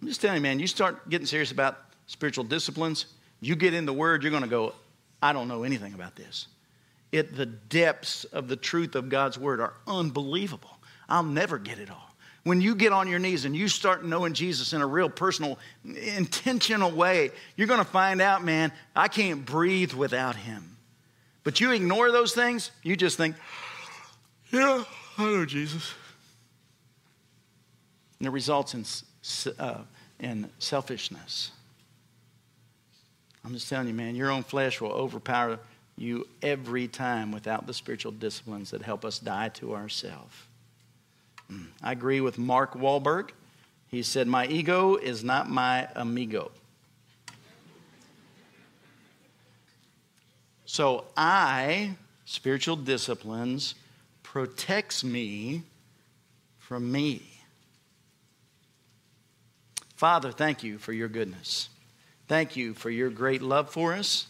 I'm 0.00 0.06
just 0.06 0.20
telling 0.20 0.36
you, 0.36 0.42
man, 0.42 0.60
you 0.60 0.68
start 0.68 1.10
getting 1.10 1.26
serious 1.26 1.50
about 1.50 1.76
spiritual 2.06 2.44
disciplines, 2.44 3.06
you 3.40 3.56
get 3.56 3.74
in 3.74 3.84
the 3.84 3.92
Word, 3.92 4.22
you're 4.22 4.30
going 4.30 4.44
to 4.44 4.48
go, 4.48 4.74
I 5.20 5.32
don't 5.32 5.48
know 5.48 5.64
anything 5.64 5.92
about 5.92 6.14
this 6.14 6.46
it, 7.12 7.36
the 7.36 7.46
depths 7.46 8.24
of 8.24 8.48
the 8.48 8.56
truth 8.56 8.94
of 8.94 9.08
God's 9.08 9.38
word 9.38 9.60
are 9.60 9.74
unbelievable. 9.86 10.78
I'll 11.08 11.22
never 11.22 11.58
get 11.58 11.78
it 11.78 11.90
all. 11.90 12.10
When 12.44 12.60
you 12.60 12.76
get 12.76 12.92
on 12.92 13.08
your 13.08 13.18
knees 13.18 13.44
and 13.44 13.56
you 13.56 13.66
start 13.66 14.04
knowing 14.04 14.32
Jesus 14.32 14.72
in 14.72 14.80
a 14.80 14.86
real 14.86 15.08
personal, 15.08 15.58
intentional 15.84 16.92
way, 16.92 17.30
you're 17.56 17.66
going 17.66 17.80
to 17.80 17.84
find 17.84 18.20
out, 18.20 18.44
man, 18.44 18.70
I 18.94 19.08
can't 19.08 19.44
breathe 19.44 19.92
without 19.92 20.36
him. 20.36 20.76
But 21.42 21.60
you 21.60 21.72
ignore 21.72 22.12
those 22.12 22.34
things, 22.34 22.70
you 22.82 22.96
just 22.96 23.16
think, 23.16 23.36
yeah, 24.52 24.84
I 25.18 25.22
know 25.22 25.44
Jesus. 25.44 25.92
And 28.18 28.28
it 28.28 28.30
results 28.30 28.74
in, 28.74 28.84
uh, 29.58 29.82
in 30.20 30.50
selfishness. 30.58 31.50
I'm 33.44 33.52
just 33.54 33.68
telling 33.68 33.86
you, 33.86 33.94
man, 33.94 34.16
your 34.16 34.30
own 34.30 34.42
flesh 34.42 34.80
will 34.80 34.92
overpower 34.92 35.58
you 35.96 36.28
every 36.42 36.88
time 36.88 37.32
without 37.32 37.66
the 37.66 37.74
spiritual 37.74 38.12
disciplines 38.12 38.70
that 38.70 38.82
help 38.82 39.04
us 39.04 39.18
die 39.18 39.48
to 39.50 39.74
ourselves. 39.74 40.34
Hmm. 41.48 41.64
I 41.82 41.92
agree 41.92 42.20
with 42.20 42.38
Mark 42.38 42.74
Wahlberg. 42.74 43.30
He 43.88 44.02
said, 44.02 44.26
My 44.26 44.46
ego 44.46 44.96
is 44.96 45.24
not 45.24 45.48
my 45.48 45.88
amigo. 45.94 46.50
So 50.66 51.04
I, 51.16 51.96
spiritual 52.24 52.76
disciplines, 52.76 53.76
protects 54.22 55.04
me 55.04 55.62
from 56.58 56.90
me. 56.90 57.22
Father, 59.94 60.30
thank 60.30 60.62
you 60.62 60.76
for 60.76 60.92
your 60.92 61.08
goodness. 61.08 61.70
Thank 62.28 62.56
you 62.56 62.74
for 62.74 62.90
your 62.90 63.08
great 63.08 63.40
love 63.40 63.70
for 63.70 63.94
us. 63.94 64.26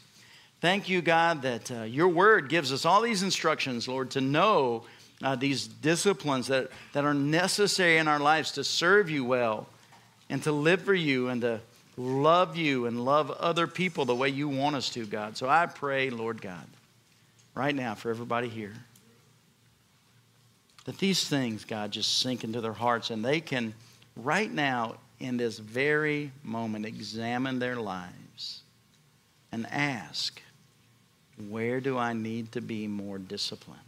Thank 0.61 0.89
you, 0.89 1.03
God, 1.03 1.43
that 1.43 1.71
uh, 1.71 1.83
your 1.83 2.09
word 2.09 2.49
gives 2.49 2.73
us 2.73 2.85
all 2.85 3.03
these 3.03 3.23
instructions, 3.23 3.87
Lord, 3.87 4.11
to 4.13 4.21
know 4.21 4.85
uh, 5.23 5.37
these 5.37 5.67
disciplines 5.67 6.47
that, 6.49 6.71
that 6.93 7.05
are 7.05 7.15
necessary 7.15 7.99
in 7.99 8.09
our 8.09 8.19
lives 8.19 8.53
to 8.53 8.65
serve 8.65 9.11
you 9.11 9.25
well 9.25 9.67
and 10.29 10.43
to 10.43 10.53
live 10.53 10.83
for 10.83 10.95
you 10.95 11.29
and 11.29 11.41
to 11.43 11.61
love 11.97 12.57
you 12.57 12.87
and 12.87 13.05
love 13.05 13.31
other 13.31 13.67
people 13.67 14.05
the 14.05 14.15
way 14.15 14.29
you 14.29 14.49
want 14.49 14.77
us 14.77 14.91
to, 14.91 15.07
God. 15.07 15.37
So 15.37 15.49
I 15.49 15.67
pray, 15.67 16.11
Lord 16.11 16.41
God, 16.41 16.67
right 17.55 17.75
now 17.75 17.95
for 17.95 18.11
everybody 18.11 18.49
here, 18.49 18.75
that 20.85 20.99
these 20.99 21.29
things, 21.29 21.65
God, 21.65 21.91
just 21.91 22.19
sink 22.21 22.45
into 22.45 22.61
their 22.61 22.73
hearts 22.73 23.11
and 23.11 23.25
they 23.25 23.41
can, 23.41 23.75
right 24.17 24.51
now, 24.51 24.97
in 25.19 25.37
this 25.37 25.59
very 25.59 26.31
moment, 26.43 26.85
examine 26.85 27.59
their 27.59 27.77
lives 27.77 28.63
and 29.51 29.67
ask, 29.71 30.43
where 31.49 31.81
do 31.81 31.99
I 31.99 32.13
need 32.13 32.53
to 32.53 32.61
be 32.61 32.87
more 32.87 33.19
disciplined? 33.19 33.81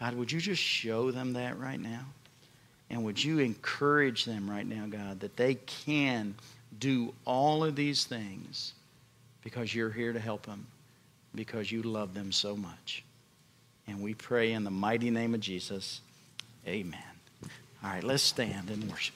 God, 0.00 0.14
would 0.14 0.30
you 0.30 0.40
just 0.40 0.62
show 0.62 1.10
them 1.10 1.34
that 1.34 1.58
right 1.58 1.80
now? 1.80 2.04
And 2.90 3.04
would 3.04 3.22
you 3.22 3.38
encourage 3.40 4.24
them 4.24 4.48
right 4.48 4.66
now, 4.66 4.86
God, 4.86 5.20
that 5.20 5.36
they 5.36 5.54
can 5.54 6.34
do 6.78 7.12
all 7.24 7.64
of 7.64 7.74
these 7.76 8.04
things 8.04 8.74
because 9.42 9.74
you're 9.74 9.90
here 9.90 10.12
to 10.12 10.20
help 10.20 10.46
them, 10.46 10.66
because 11.34 11.70
you 11.70 11.82
love 11.82 12.14
them 12.14 12.32
so 12.32 12.56
much. 12.56 13.02
And 13.86 14.02
we 14.02 14.14
pray 14.14 14.52
in 14.52 14.64
the 14.64 14.70
mighty 14.70 15.10
name 15.10 15.34
of 15.34 15.40
Jesus. 15.40 16.00
Amen. 16.66 17.00
All 17.82 17.90
right, 17.90 18.04
let's 18.04 18.22
stand 18.22 18.70
and 18.70 18.90
worship. 18.90 19.14